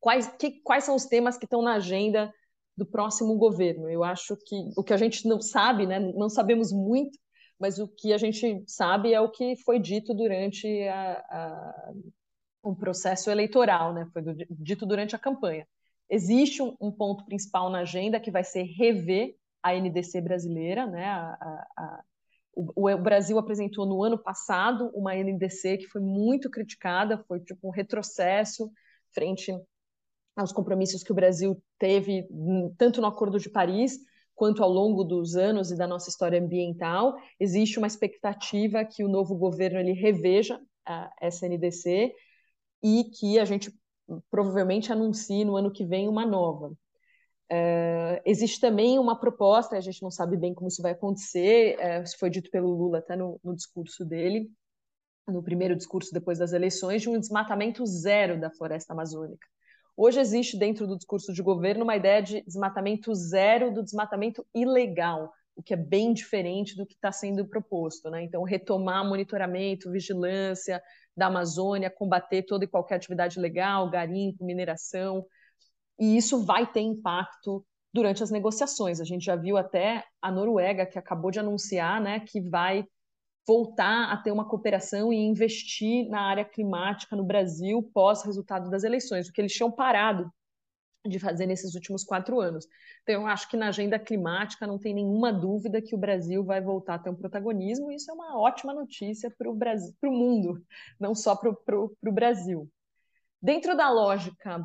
[0.00, 2.32] Quais, que, quais são os temas que estão na agenda
[2.80, 3.90] do próximo governo.
[3.90, 7.18] Eu acho que o que a gente não sabe, né, não sabemos muito,
[7.60, 11.92] mas o que a gente sabe é o que foi dito durante a, a,
[12.64, 15.68] um processo eleitoral, né, foi do, dito durante a campanha.
[16.08, 21.06] Existe um, um, ponto principal na agenda que vai ser rever a NDC brasileira, né,
[21.06, 22.02] a,
[22.54, 27.68] o, o Brasil apresentou no ano passado uma NDC que foi muito criticada, foi tipo
[27.68, 28.72] um retrocesso
[29.12, 29.52] frente
[30.34, 32.26] aos compromissos que o Brasil teve
[32.78, 33.98] tanto no Acordo de Paris
[34.40, 37.14] quanto ao longo dos anos e da nossa história ambiental.
[37.38, 42.10] Existe uma expectativa que o novo governo ele reveja a SNDC
[42.82, 43.70] e que a gente
[44.30, 46.68] provavelmente anuncie no ano que vem uma nova.
[47.52, 52.02] Uh, existe também uma proposta, a gente não sabe bem como isso vai acontecer, uh,
[52.02, 54.50] isso foi dito pelo Lula até no, no discurso dele,
[55.28, 59.46] no primeiro discurso depois das eleições, de um desmatamento zero da floresta amazônica.
[60.02, 65.30] Hoje existe dentro do discurso de governo uma ideia de desmatamento zero, do desmatamento ilegal,
[65.54, 68.08] o que é bem diferente do que está sendo proposto.
[68.08, 68.22] Né?
[68.22, 70.82] Então, retomar monitoramento, vigilância
[71.14, 75.22] da Amazônia, combater toda e qualquer atividade ilegal, garimpo, mineração,
[75.98, 79.02] e isso vai ter impacto durante as negociações.
[79.02, 82.86] A gente já viu até a Noruega, que acabou de anunciar né, que vai
[83.46, 88.84] voltar a ter uma cooperação e investir na área climática no Brasil pós resultado das
[88.84, 90.30] eleições, o que eles tinham parado
[91.06, 92.66] de fazer nesses últimos quatro anos.
[93.02, 96.60] Então, eu acho que na agenda climática não tem nenhuma dúvida que o Brasil vai
[96.60, 100.10] voltar a ter um protagonismo, e isso é uma ótima notícia para o Brasil, para
[100.10, 100.62] o mundo,
[100.98, 102.68] não só para o Brasil.
[103.40, 104.62] Dentro da lógica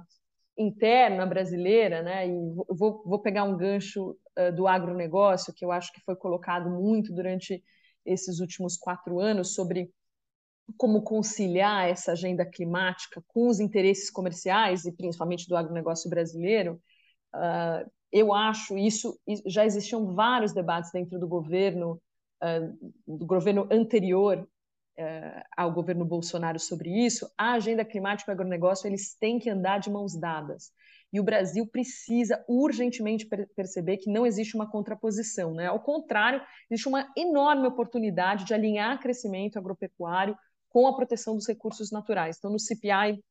[0.58, 2.34] interna brasileira, né, e
[2.70, 7.14] vou, vou pegar um gancho uh, do agronegócio, que eu acho que foi colocado muito
[7.14, 7.64] durante
[8.06, 9.92] esses últimos quatro anos sobre
[10.78, 16.82] como conciliar essa agenda climática com os interesses comerciais e principalmente do agronegócio brasileiro,
[17.36, 22.02] uh, eu acho isso já existiam vários debates dentro do governo
[22.42, 24.48] uh, do governo anterior
[24.98, 27.30] uh, ao governo Bolsonaro sobre isso.
[27.38, 30.72] A agenda climática e o agronegócio eles têm que andar de mãos dadas.
[31.16, 35.54] E o Brasil precisa urgentemente perceber que não existe uma contraposição.
[35.54, 35.66] Né?
[35.66, 40.38] Ao contrário, existe uma enorme oportunidade de alinhar crescimento agropecuário
[40.68, 42.36] com a proteção dos recursos naturais.
[42.38, 43.24] Então, no CPI,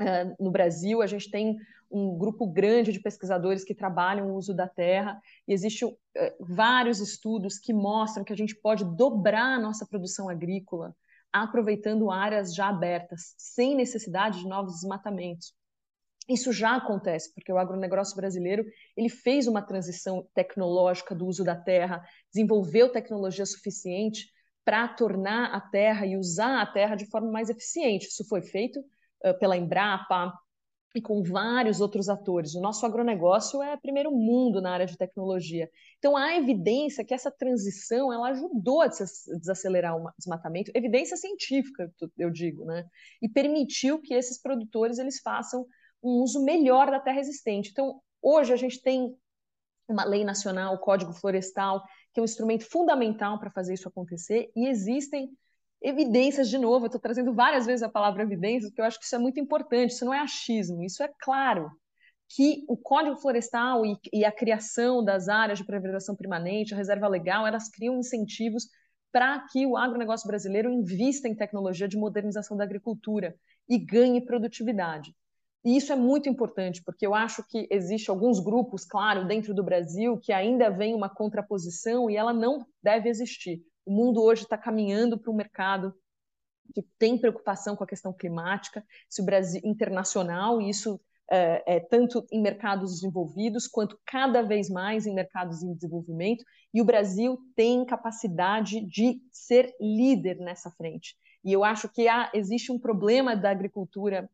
[0.00, 1.56] eh, no Brasil, a gente tem
[1.88, 6.98] um grupo grande de pesquisadores que trabalham o uso da terra, e existem eh, vários
[6.98, 10.92] estudos que mostram que a gente pode dobrar a nossa produção agrícola
[11.32, 15.54] aproveitando áreas já abertas, sem necessidade de novos desmatamentos.
[16.28, 18.64] Isso já acontece, porque o agronegócio brasileiro
[18.96, 22.02] ele fez uma transição tecnológica do uso da terra,
[22.32, 24.26] desenvolveu tecnologia suficiente
[24.64, 28.08] para tornar a terra e usar a terra de forma mais eficiente.
[28.08, 30.32] Isso foi feito uh, pela Embrapa,
[30.94, 32.54] e com vários outros atores.
[32.54, 35.68] O nosso agronegócio é primeiro mundo na área de tecnologia.
[35.98, 42.30] Então há evidência que essa transição ela ajudou a desacelerar o desmatamento, evidência científica, eu
[42.30, 42.86] digo, né?
[43.20, 45.66] E permitiu que esses produtores eles façam
[46.04, 47.70] um uso melhor da terra existente.
[47.70, 49.16] Então, hoje a gente tem
[49.88, 51.82] uma lei nacional, o Código Florestal,
[52.12, 55.30] que é um instrumento fundamental para fazer isso acontecer, e existem
[55.82, 59.04] evidências, de novo, eu estou trazendo várias vezes a palavra evidências, porque eu acho que
[59.04, 61.70] isso é muito importante, isso não é achismo, isso é claro
[62.28, 67.06] que o Código Florestal e, e a criação das áreas de preservação permanente, a reserva
[67.06, 68.66] legal, elas criam incentivos
[69.12, 73.36] para que o agronegócio brasileiro invista em tecnologia de modernização da agricultura
[73.68, 75.14] e ganhe produtividade.
[75.64, 79.64] E isso é muito importante, porque eu acho que existe alguns grupos, claro, dentro do
[79.64, 83.64] Brasil, que ainda vem uma contraposição e ela não deve existir.
[83.86, 85.94] O mundo hoje está caminhando para um mercado
[86.74, 91.00] que tem preocupação com a questão climática, se o Brasil internacional, e isso
[91.30, 96.82] é, é, tanto em mercados desenvolvidos quanto cada vez mais em mercados em desenvolvimento, e
[96.82, 101.16] o Brasil tem capacidade de ser líder nessa frente.
[101.42, 104.28] E eu acho que há, existe um problema da agricultura,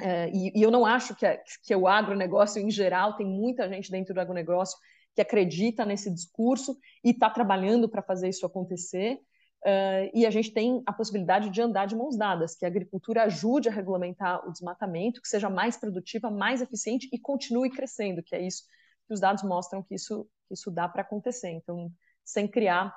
[0.00, 1.26] é, e, e, eu não acho que,
[1.62, 4.78] que o agronegócio em geral, tem muita gente dentro do agronegócio
[5.14, 9.20] que acredita nesse discurso e está trabalhando para fazer isso acontecer.
[9.64, 13.24] Uh, e a gente tem a possibilidade de andar de mãos dadas, que a agricultura
[13.24, 18.34] ajude a regulamentar o desmatamento, que seja mais produtiva, mais eficiente e continue crescendo, que
[18.34, 18.64] é isso
[19.06, 21.50] que os dados mostram que isso, que isso dá para acontecer.
[21.50, 21.92] Então,
[22.24, 22.92] sem criar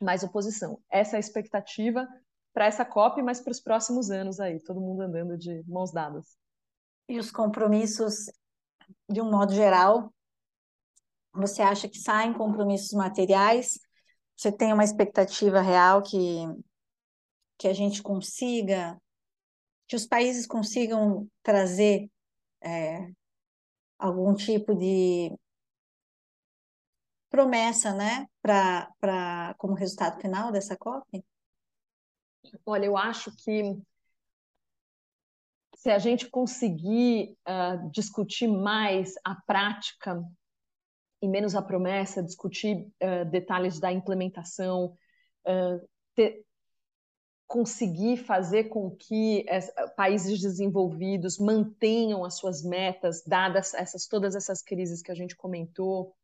[0.00, 0.78] mais oposição.
[0.90, 2.06] Essa é a expectativa
[2.56, 6.38] para essa COP, mas para os próximos anos aí, todo mundo andando de mãos dadas.
[7.06, 8.30] E os compromissos,
[9.06, 10.10] de um modo geral,
[11.34, 13.78] você acha que saem compromissos materiais?
[14.34, 16.46] Você tem uma expectativa real que,
[17.58, 18.98] que a gente consiga,
[19.86, 22.10] que os países consigam trazer
[22.62, 23.06] é,
[23.98, 25.30] algum tipo de
[27.28, 31.22] promessa, né, para como resultado final dessa COP?
[32.64, 33.76] Olha, eu acho que
[35.76, 40.22] se a gente conseguir uh, discutir mais a prática
[41.22, 44.96] e menos a promessa, discutir uh, detalhes da implementação,
[45.46, 46.44] uh, ter,
[47.46, 49.46] conseguir fazer com que
[49.96, 56.16] países desenvolvidos mantenham as suas metas, dadas essas, todas essas crises que a gente comentou,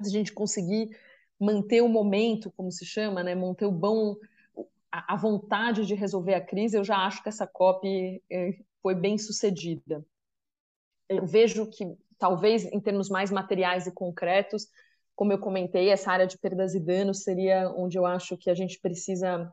[0.00, 0.90] se a gente conseguir
[1.38, 4.16] manter o momento, como se chama, né, manter o bom,
[4.92, 9.16] a, vontade de resolver a crise, eu já acho que essa COP eh, foi bem
[9.16, 10.04] sucedida.
[11.08, 11.84] Eu vejo que
[12.18, 14.68] talvez em termos mais materiais e concretos,
[15.16, 18.54] como eu comentei, essa área de perdas e danos seria onde eu acho que a
[18.54, 19.52] gente precisa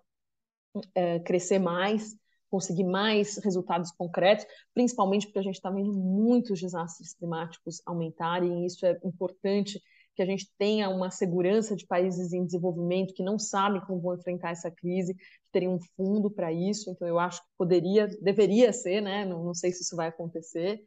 [0.93, 2.15] é, crescer mais,
[2.49, 8.65] conseguir mais resultados concretos, principalmente porque a gente está vendo muitos desastres climáticos aumentarem, e
[8.65, 9.81] isso é importante
[10.15, 14.15] que a gente tenha uma segurança de países em desenvolvimento que não sabem como vão
[14.15, 16.89] enfrentar essa crise, que teriam um fundo para isso.
[16.91, 19.25] Então, eu acho que poderia, deveria ser, né?
[19.25, 20.83] Não, não sei se isso vai acontecer,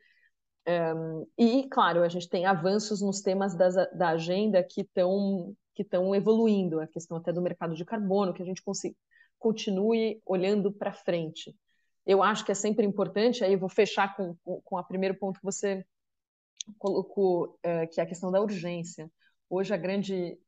[0.67, 5.83] um, e, claro, a gente tem avanços nos temas das, da agenda que estão que
[5.83, 8.95] estão evoluindo, a questão até do mercado de carbono, que a gente consiga,
[9.39, 11.57] continue olhando para frente.
[12.05, 15.39] Eu acho que é sempre importante, aí eu vou fechar com, com o primeiro ponto
[15.39, 15.83] que você
[16.79, 19.11] colocou, uh, que é a questão da urgência.
[19.49, 20.39] Hoje, a grande,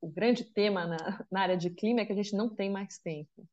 [0.00, 0.96] o grande tema na,
[1.30, 3.46] na área de clima é que a gente não tem mais tempo.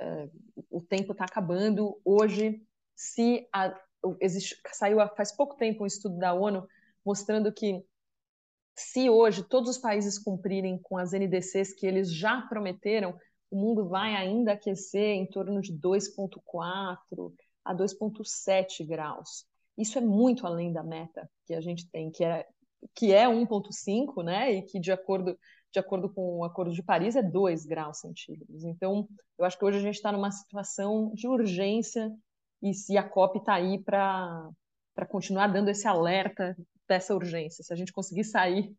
[0.00, 2.00] Uh, o tempo está acabando.
[2.04, 2.62] Hoje,
[2.94, 3.74] se a,
[4.20, 6.66] existe, saiu faz pouco tempo um estudo da ONU
[7.04, 7.84] mostrando que
[8.76, 13.18] se hoje todos os países cumprirem com as NDCs que eles já prometeram,
[13.50, 17.32] o mundo vai ainda aquecer em torno de 2,4
[17.64, 19.47] a 2,7 graus.
[19.78, 22.44] Isso é muito além da meta que a gente tem, que é,
[22.94, 24.52] que é 1,5, né?
[24.52, 25.38] E que, de acordo,
[25.72, 28.64] de acordo com o Acordo de Paris, é 2 graus centígrados.
[28.64, 29.08] Então,
[29.38, 32.12] eu acho que hoje a gente está numa situação de urgência
[32.62, 34.50] e se a COP está aí para
[35.08, 36.56] continuar dando esse alerta
[36.88, 37.62] dessa urgência.
[37.62, 38.74] Se a gente conseguir sair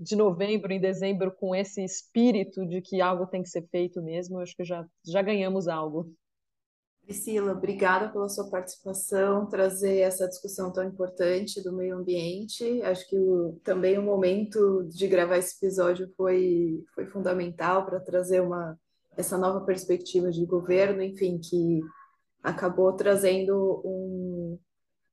[0.00, 4.38] de novembro em dezembro com esse espírito de que algo tem que ser feito mesmo,
[4.38, 6.12] acho que já, já ganhamos algo.
[7.12, 12.80] Priscila, obrigada pela sua participação, trazer essa discussão tão importante do meio ambiente.
[12.82, 18.40] Acho que o, também o momento de gravar esse episódio foi, foi fundamental para trazer
[18.40, 18.78] uma,
[19.14, 21.82] essa nova perspectiva de governo, enfim, que
[22.42, 24.58] acabou trazendo um.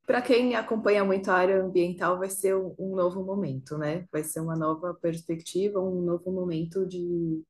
[0.08, 4.08] Para quem acompanha muito a área ambiental, vai ser um, um novo momento, né?
[4.10, 7.44] Vai ser uma nova perspectiva, um novo momento de,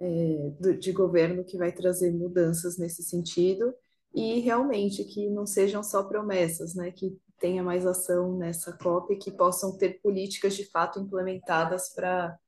[0.00, 3.74] é, de governo que vai trazer mudanças nesse sentido.
[4.14, 6.90] e realmente que não sejam só promessas, né?
[6.92, 12.38] Que tenha mais ação nessa COP e que possam ter políticas de fato implementadas para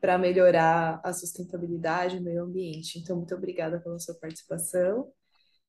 [0.00, 2.98] para melhorar a sustentabilidade o meio ambiente.
[2.98, 5.12] Então, muito obrigada pela sua participação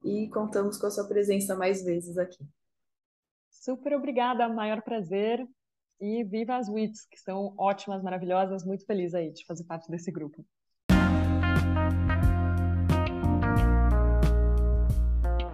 [0.03, 2.43] e contamos com a sua presença mais vezes aqui.
[3.51, 5.47] Super obrigada, maior prazer.
[6.01, 8.65] E viva as WITs, que são ótimas, maravilhosas.
[8.65, 10.45] Muito feliz aí de fazer parte desse grupo.